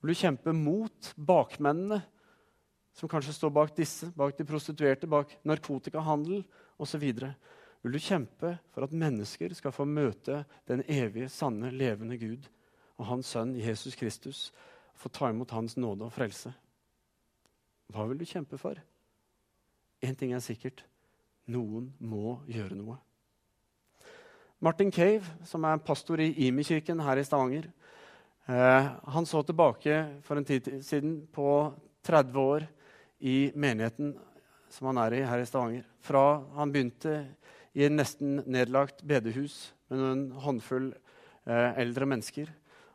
Vil 0.00 0.14
du 0.14 0.20
kjempe 0.20 0.54
mot 0.54 1.10
bakmennene 1.16 1.98
som 2.94 3.10
kanskje 3.10 3.34
står 3.34 3.50
bak 3.50 3.74
disse, 3.74 4.12
bak 4.14 4.36
de 4.38 4.46
prostituerte, 4.46 5.10
bak 5.10 5.34
narkotikahandel 5.42 6.44
osv.? 6.78 7.04
Vil 7.82 7.96
du 7.96 8.00
kjempe 8.00 8.54
for 8.72 8.86
at 8.86 8.94
mennesker 8.94 9.52
skal 9.58 9.74
få 9.74 9.88
møte 9.88 10.44
den 10.70 10.84
evige, 10.86 11.28
sanne, 11.28 11.74
levende 11.74 12.16
Gud 12.20 12.46
og 12.94 13.10
Hans 13.10 13.34
sønn 13.34 13.56
Jesus 13.58 13.98
Kristus? 13.98 14.46
Få 14.98 15.10
ta 15.12 15.30
imot 15.30 15.52
Hans 15.54 15.76
nåde 15.76 16.06
og 16.06 16.12
frelse. 16.14 16.52
Hva 17.92 18.06
vil 18.08 18.18
du 18.20 18.26
kjempe 18.28 18.58
for? 18.60 18.78
Én 20.04 20.16
ting 20.18 20.32
er 20.34 20.42
sikkert 20.44 20.84
noen 21.50 21.90
må 22.00 22.38
gjøre 22.48 22.76
noe. 22.78 22.96
Martin 24.64 24.92
Cave, 24.92 25.26
som 25.44 25.64
er 25.68 25.82
pastor 25.84 26.22
i 26.24 26.30
Imi-kirken 26.46 27.02
her 27.04 27.20
i 27.20 27.24
Stavanger, 27.26 27.66
eh, 28.48 28.86
han 29.12 29.26
så 29.28 29.42
tilbake 29.44 30.22
for 30.24 30.40
en 30.40 30.46
tid 30.48 30.70
siden 30.84 31.26
på 31.32 31.74
30 32.04 32.38
år 32.40 32.66
i 33.20 33.52
menigheten 33.54 34.14
som 34.72 34.88
han 34.88 35.02
er 35.04 35.18
i 35.18 35.24
her 35.28 35.42
i 35.42 35.48
Stavanger. 35.48 35.84
Fra 36.00 36.42
han 36.56 36.72
begynte 36.72 37.16
i 37.74 37.84
et 37.84 37.92
nesten 37.92 38.40
nedlagt 38.46 39.04
bedehus 39.06 39.74
med 39.90 40.04
en 40.08 40.24
håndfull 40.44 40.92
eh, 40.92 41.70
eldre 41.82 42.08
mennesker 42.08 42.52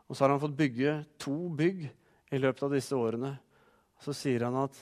og 0.09 0.17
så 0.17 0.25
har 0.25 0.33
han 0.33 0.41
fått 0.41 0.57
bygge 0.57 0.93
to 1.21 1.35
bygg 1.53 1.83
i 2.33 2.39
løpet 2.41 2.63
av 2.65 2.73
disse 2.73 2.97
årene. 2.97 3.35
Så 4.01 4.13
sier 4.17 4.47
han 4.47 4.57
at 4.57 4.77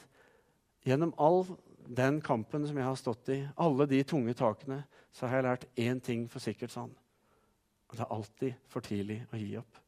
gjennom 0.88 1.12
all 1.20 1.44
den 1.88 2.22
kampen 2.24 2.64
som 2.68 2.78
jeg 2.80 2.88
har 2.88 3.00
stått 3.00 3.32
i, 3.36 3.42
alle 3.60 3.88
de 3.92 4.00
tunge 4.08 4.36
takene, 4.38 4.82
så 5.12 5.28
har 5.28 5.40
jeg 5.40 5.48
lært 5.48 5.68
én 5.80 6.00
ting 6.04 6.26
for 6.32 6.44
sikkert, 6.44 6.72
sa 6.72 6.86
han. 6.86 6.96
Det 7.92 8.04
er 8.04 8.14
alltid 8.14 8.64
for 8.72 8.84
tidlig 8.84 9.22
å 9.32 9.40
gi 9.40 9.52
opp. 9.60 9.84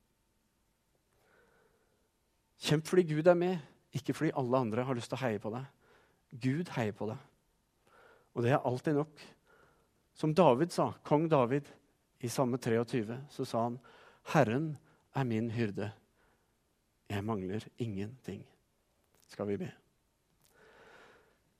Kjemp 2.59 2.87
fordi 2.87 3.05
Gud 3.13 3.27
er 3.27 3.39
med, 3.39 3.59
ikke 3.95 4.15
fordi 4.15 4.35
alle 4.39 4.59
andre 4.59 4.85
har 4.87 4.97
lyst 4.97 5.11
til 5.11 5.19
å 5.19 5.23
heie 5.23 5.39
på 5.39 5.51
deg. 5.53 5.67
Gud 6.43 6.71
heier 6.75 6.95
på 6.95 7.07
deg. 7.09 7.19
Og 8.35 8.43
det 8.43 8.53
er 8.55 8.67
alltid 8.67 8.99
nok. 8.99 9.23
Som 10.19 10.35
David 10.35 10.75
sa, 10.75 10.91
kong 11.07 11.29
David 11.31 11.67
i 12.19 12.31
samme 12.31 12.59
23, 12.59 13.21
så 13.31 13.47
sa 13.47 13.65
han 13.69 13.79
Herren 14.33 14.73
er 15.19 15.27
min 15.27 15.49
hyrde. 15.51 15.91
Jeg 17.09 17.25
mangler 17.25 17.65
ingenting. 17.77 18.43
Skal 19.27 19.47
vi 19.47 19.57
be. 19.61 19.69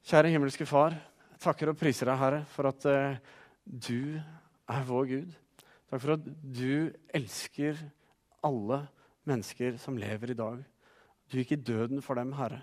Kjære 0.10 0.32
himmelske 0.34 0.66
Far, 0.66 0.96
takker 1.42 1.72
og 1.72 1.78
priser 1.78 2.10
deg, 2.10 2.18
Herre, 2.18 2.40
for 2.50 2.70
at 2.70 2.86
uh, 2.90 3.20
du 3.66 4.16
er 4.70 4.88
vår 4.88 5.10
Gud. 5.12 5.36
Takk 5.90 6.02
for 6.02 6.16
at 6.16 6.26
du 6.42 6.90
elsker 7.14 7.78
alle 8.46 8.84
mennesker 9.28 9.78
som 9.82 9.98
lever 10.00 10.34
i 10.34 10.38
dag. 10.40 10.64
Du 11.30 11.38
gikk 11.38 11.54
i 11.54 11.62
døden 11.62 12.02
for 12.06 12.18
dem, 12.18 12.34
Herre. 12.38 12.62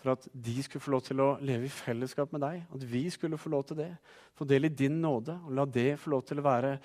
For 0.00 0.14
at 0.14 0.26
de 0.32 0.56
skulle 0.64 0.82
få 0.82 0.94
lov 0.96 1.04
til 1.04 1.20
å 1.20 1.34
leve 1.44 1.68
i 1.68 1.72
fellesskap 1.72 2.32
med 2.32 2.42
deg. 2.44 2.62
At 2.72 2.84
vi 2.88 3.04
skulle 3.12 3.40
få 3.40 3.52
lov 3.52 3.66
til 3.68 3.80
det. 3.82 3.90
Få 4.36 4.48
del 4.48 4.68
i 4.68 4.72
din 4.72 5.00
nåde, 5.00 5.36
og 5.44 5.52
la 5.56 5.66
det 5.68 5.98
få 6.00 6.14
lov 6.16 6.24
til 6.28 6.40
å 6.40 6.46
være 6.48 6.78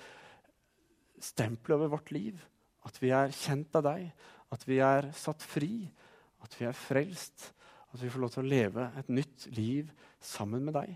stempelet 1.24 1.78
over 1.78 1.96
vårt 1.96 2.12
liv. 2.12 2.36
At 2.86 2.98
vi 3.02 3.10
er 3.14 3.34
kjent 3.34 3.74
av 3.78 3.86
deg, 3.88 4.10
at 4.54 4.66
vi 4.68 4.78
er 4.84 5.10
satt 5.16 5.42
fri, 5.42 5.88
at 6.44 6.54
vi 6.58 6.68
er 6.68 6.76
frelst. 6.76 7.50
At 7.94 8.02
vi 8.02 8.10
får 8.12 8.22
lov 8.22 8.32
til 8.34 8.44
å 8.44 8.50
leve 8.50 8.90
et 8.98 9.10
nytt 9.10 9.46
liv 9.56 9.90
sammen 10.22 10.64
med 10.66 10.76
deg. 10.76 10.94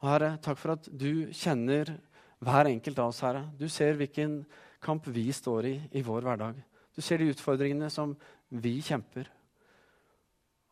Og 0.00 0.08
Herre, 0.08 0.34
takk 0.42 0.58
for 0.60 0.74
at 0.76 0.88
du 0.88 1.30
kjenner 1.36 1.92
hver 2.40 2.70
enkelt 2.70 3.00
av 3.00 3.12
oss, 3.12 3.20
Herre. 3.24 3.44
Du 3.56 3.66
ser 3.68 3.98
hvilken 4.00 4.40
kamp 4.80 5.08
vi 5.12 5.26
står 5.32 5.68
i 5.68 5.74
i 6.00 6.04
vår 6.04 6.24
hverdag. 6.24 6.60
Du 6.96 7.02
ser 7.04 7.20
de 7.20 7.28
utfordringene 7.32 7.90
som 7.92 8.14
vi 8.48 8.78
kjemper. 8.84 9.28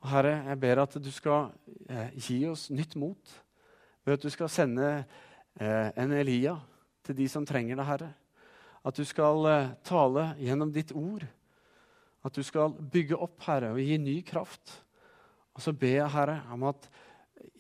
Og 0.03 0.11
Herre, 0.13 0.39
jeg 0.49 0.61
ber 0.63 0.83
at 0.85 0.97
du 1.03 1.11
skal 1.13 1.51
eh, 1.91 2.15
gi 2.17 2.39
oss 2.49 2.69
nytt 2.71 2.97
mot 3.01 3.35
ved 4.07 4.17
at 4.17 4.25
du 4.25 4.31
skal 4.33 4.51
sende 4.53 4.89
eh, 5.61 5.91
en 5.99 6.15
Elia 6.17 6.55
til 7.05 7.19
de 7.19 7.29
som 7.29 7.47
trenger 7.47 7.77
det, 7.77 7.87
Herre. 7.89 8.11
At 8.89 8.97
du 8.97 9.05
skal 9.05 9.45
eh, 9.51 9.73
tale 9.85 10.31
gjennom 10.41 10.73
ditt 10.73 10.95
ord. 10.97 11.27
At 12.25 12.35
du 12.35 12.43
skal 12.47 12.73
bygge 12.73 13.19
opp, 13.19 13.37
Herre, 13.45 13.75
og 13.75 13.83
gi 13.83 13.99
ny 14.01 14.21
kraft. 14.27 14.73
Og 15.53 15.63
så 15.65 15.75
ber 15.77 15.99
jeg, 16.01 16.13
Herre, 16.15 16.41
om 16.55 16.65
at 16.71 16.89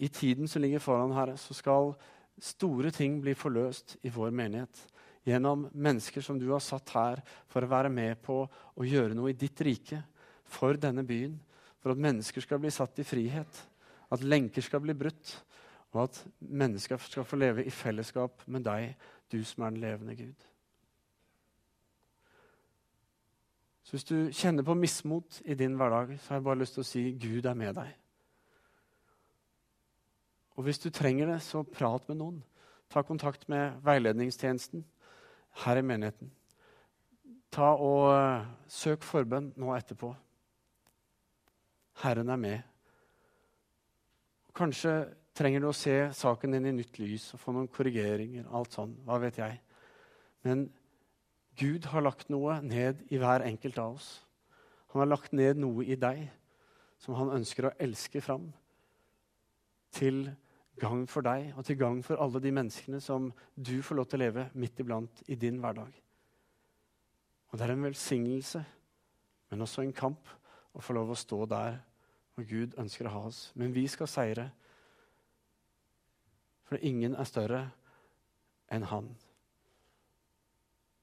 i 0.00 0.08
tiden 0.08 0.48
som 0.48 0.62
ligger 0.62 0.82
foran, 0.82 1.12
Herre, 1.14 1.36
så 1.38 1.54
skal 1.56 1.92
store 2.40 2.92
ting 2.94 3.18
bli 3.22 3.34
forløst 3.36 3.98
i 4.06 4.12
vår 4.14 4.32
menighet. 4.34 4.80
Gjennom 5.28 5.66
mennesker 5.74 6.24
som 6.24 6.38
du 6.40 6.46
har 6.52 6.62
satt 6.64 6.94
her 6.94 7.20
for 7.50 7.64
å 7.64 7.70
være 7.70 7.90
med 7.92 8.22
på 8.24 8.40
å 8.46 8.86
gjøre 8.86 9.16
noe 9.18 9.34
i 9.34 9.38
ditt 9.38 9.60
rike. 9.66 10.00
For 10.48 10.78
denne 10.80 11.04
byen. 11.04 11.36
For 11.82 11.92
at 11.92 12.00
mennesker 12.00 12.44
skal 12.44 12.62
bli 12.62 12.72
satt 12.72 13.02
i 13.02 13.06
frihet. 13.06 13.64
At 14.08 14.24
lenker 14.24 14.64
skal 14.64 14.80
bli 14.80 14.96
brutt. 14.96 15.34
Og 15.92 16.06
at 16.06 16.22
mennesker 16.40 17.00
skal 17.04 17.26
få 17.28 17.36
leve 17.40 17.66
i 17.66 17.74
fellesskap 17.74 18.46
med 18.48 18.64
deg, 18.64 18.94
du 19.28 19.42
som 19.44 19.66
er 19.66 19.74
den 19.74 19.82
levende 19.84 20.16
Gud. 20.16 20.48
Så 23.88 23.96
hvis 23.96 24.04
du 24.04 24.16
kjenner 24.36 24.66
på 24.68 24.74
mismot 24.76 25.38
i 25.48 25.54
din 25.56 25.78
hverdag, 25.80 26.10
så 26.20 26.34
har 26.34 26.36
jeg 26.36 26.44
bare 26.44 26.60
lyst 26.60 26.74
til 26.76 26.82
å 26.82 26.88
si 26.90 27.02
Gud 27.16 27.46
er 27.48 27.54
med 27.56 27.72
deg. 27.78 27.94
Og 30.60 30.66
hvis 30.66 30.82
du 30.82 30.90
trenger 30.92 31.30
det, 31.30 31.38
så 31.40 31.62
prat 31.64 32.04
med 32.10 32.18
noen. 32.20 32.42
Ta 32.92 33.00
kontakt 33.00 33.46
med 33.48 33.78
veiledningstjenesten 33.86 34.84
her 35.62 35.80
i 35.80 35.86
menigheten. 35.88 36.28
Ta 37.48 37.70
og 37.80 38.10
uh, 38.12 38.44
Søk 38.68 39.08
forbønn 39.08 39.54
nå 39.56 39.72
etterpå. 39.72 40.12
Herren 42.02 42.28
er 42.28 42.44
med. 42.44 42.58
Kanskje 44.52 44.98
trenger 45.32 45.64
du 45.64 45.70
å 45.70 45.76
se 45.76 45.96
saken 46.12 46.58
din 46.58 46.68
i 46.68 46.74
nytt 46.76 47.00
lys 47.00 47.30
og 47.32 47.40
få 47.40 47.56
noen 47.56 47.72
korrigeringer. 47.72 48.52
alt 48.52 48.76
sånn, 48.76 48.98
hva 49.08 49.16
vet 49.24 49.40
jeg. 49.40 49.62
Men 50.44 50.68
Gud 51.58 51.88
har 51.90 52.04
lagt 52.04 52.28
noe 52.30 52.60
ned 52.62 53.00
i 53.10 53.18
hver 53.18 53.42
enkelt 53.46 53.78
av 53.82 53.96
oss. 53.98 54.08
Han 54.92 55.02
har 55.02 55.10
lagt 55.10 55.34
ned 55.34 55.58
noe 55.58 55.84
i 55.84 55.96
deg 55.98 56.28
som 57.02 57.16
han 57.18 57.32
ønsker 57.34 57.68
å 57.68 57.74
elske 57.82 58.22
fram. 58.22 58.48
Til 59.94 60.28
gang 60.78 61.04
for 61.10 61.26
deg 61.26 61.52
og 61.56 61.66
til 61.66 61.78
gang 61.80 62.00
for 62.06 62.20
alle 62.22 62.40
de 62.42 62.52
menneskene 62.54 63.00
som 63.02 63.32
du 63.54 63.80
får 63.82 63.98
lov 63.98 64.08
til 64.08 64.20
å 64.20 64.24
leve 64.24 64.46
midt 64.54 64.80
iblant 64.82 65.22
i 65.26 65.38
din 65.38 65.58
hverdag. 65.62 65.90
Og 67.48 67.58
det 67.58 67.66
er 67.66 67.74
en 67.74 67.86
velsignelse, 67.88 68.62
men 69.50 69.64
også 69.64 69.82
en 69.82 69.96
kamp, 69.96 70.28
å 70.76 70.82
få 70.84 70.94
lov 70.94 71.10
å 71.10 71.18
stå 71.18 71.40
der 71.50 71.78
hvor 72.36 72.44
Gud 72.46 72.76
ønsker 72.78 73.08
å 73.08 73.14
ha 73.16 73.22
oss. 73.30 73.48
Men 73.58 73.72
vi 73.74 73.86
skal 73.90 74.06
seire, 74.06 74.50
for 76.68 76.78
ingen 76.84 77.16
er 77.16 77.26
større 77.26 77.62
enn 78.70 78.84
Han. 78.92 79.08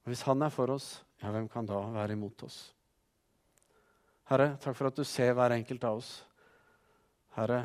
Og 0.06 0.12
Hvis 0.12 0.22
Han 0.22 0.42
er 0.46 0.52
for 0.54 0.70
oss, 0.70 1.02
ja, 1.18 1.32
hvem 1.34 1.48
kan 1.50 1.66
da 1.66 1.80
være 1.90 2.14
imot 2.14 2.44
oss? 2.46 2.60
Herre, 4.30 4.52
takk 4.62 4.76
for 4.78 4.86
at 4.86 4.98
du 4.98 5.02
ser 5.02 5.32
hver 5.34 5.54
enkelt 5.56 5.82
av 5.86 5.98
oss. 5.98 6.10
Herre, 7.34 7.64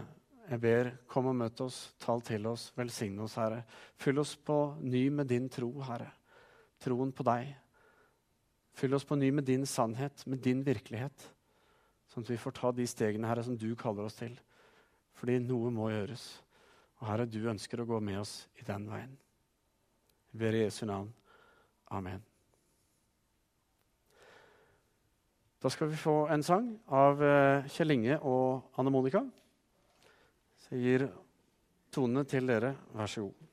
jeg 0.50 0.62
ber, 0.62 0.89
kom 1.08 1.30
og 1.30 1.38
møt 1.38 1.62
oss, 1.62 1.94
tal 2.02 2.24
til 2.26 2.48
oss, 2.50 2.72
velsigne 2.78 3.22
oss, 3.28 3.38
Herre. 3.38 3.62
Fyll 3.94 4.18
oss 4.24 4.34
på 4.36 4.58
ny 4.82 5.04
med 5.14 5.30
din 5.30 5.46
tro, 5.54 5.70
Herre. 5.86 6.10
Troen 6.82 7.14
på 7.14 7.26
deg. 7.30 7.52
Fyll 8.74 8.98
oss 8.98 9.06
på 9.06 9.20
ny 9.22 9.30
med 9.38 9.46
din 9.46 9.68
sannhet, 9.70 10.26
med 10.26 10.42
din 10.42 10.66
virkelighet. 10.66 11.28
Sånn 12.10 12.26
at 12.26 12.34
vi 12.34 12.39
får 12.42 12.58
ta 12.58 12.74
de 12.74 12.88
stegene, 12.89 13.30
Herre, 13.30 13.46
som 13.46 13.58
du 13.58 13.70
kaller 13.78 14.10
oss 14.10 14.18
til. 14.18 14.34
Fordi 15.14 15.38
noe 15.46 15.70
må 15.74 15.92
gjøres. 15.94 16.26
Og 17.02 17.06
Herre, 17.10 17.30
du 17.30 17.46
ønsker 17.54 17.86
å 17.86 17.88
gå 17.94 18.02
med 18.02 18.24
oss 18.24 18.42
i 18.58 18.66
den 18.66 18.89
veien. 18.89 19.14
Vi 20.32 20.42
ber 20.42 20.58
i 20.58 20.66
Jesu 20.66 20.84
navn. 20.89 21.14
Amen. 21.92 22.31
Da 25.62 25.70
skal 25.70 25.91
vi 25.91 25.97
få 25.99 26.24
en 26.34 26.41
sang 26.41 26.72
av 26.89 27.20
eh, 27.22 27.68
Kjell 27.70 27.93
Inge 27.93 28.16
og 28.26 28.74
Anne 28.82 28.89
Monica. 28.89 29.22
Jeg 30.72 30.80
gir 30.82 31.03
tonene 31.93 32.24
til 32.26 32.49
dere. 32.49 32.72
Vær 32.97 33.12
så 33.12 33.28
god. 33.28 33.51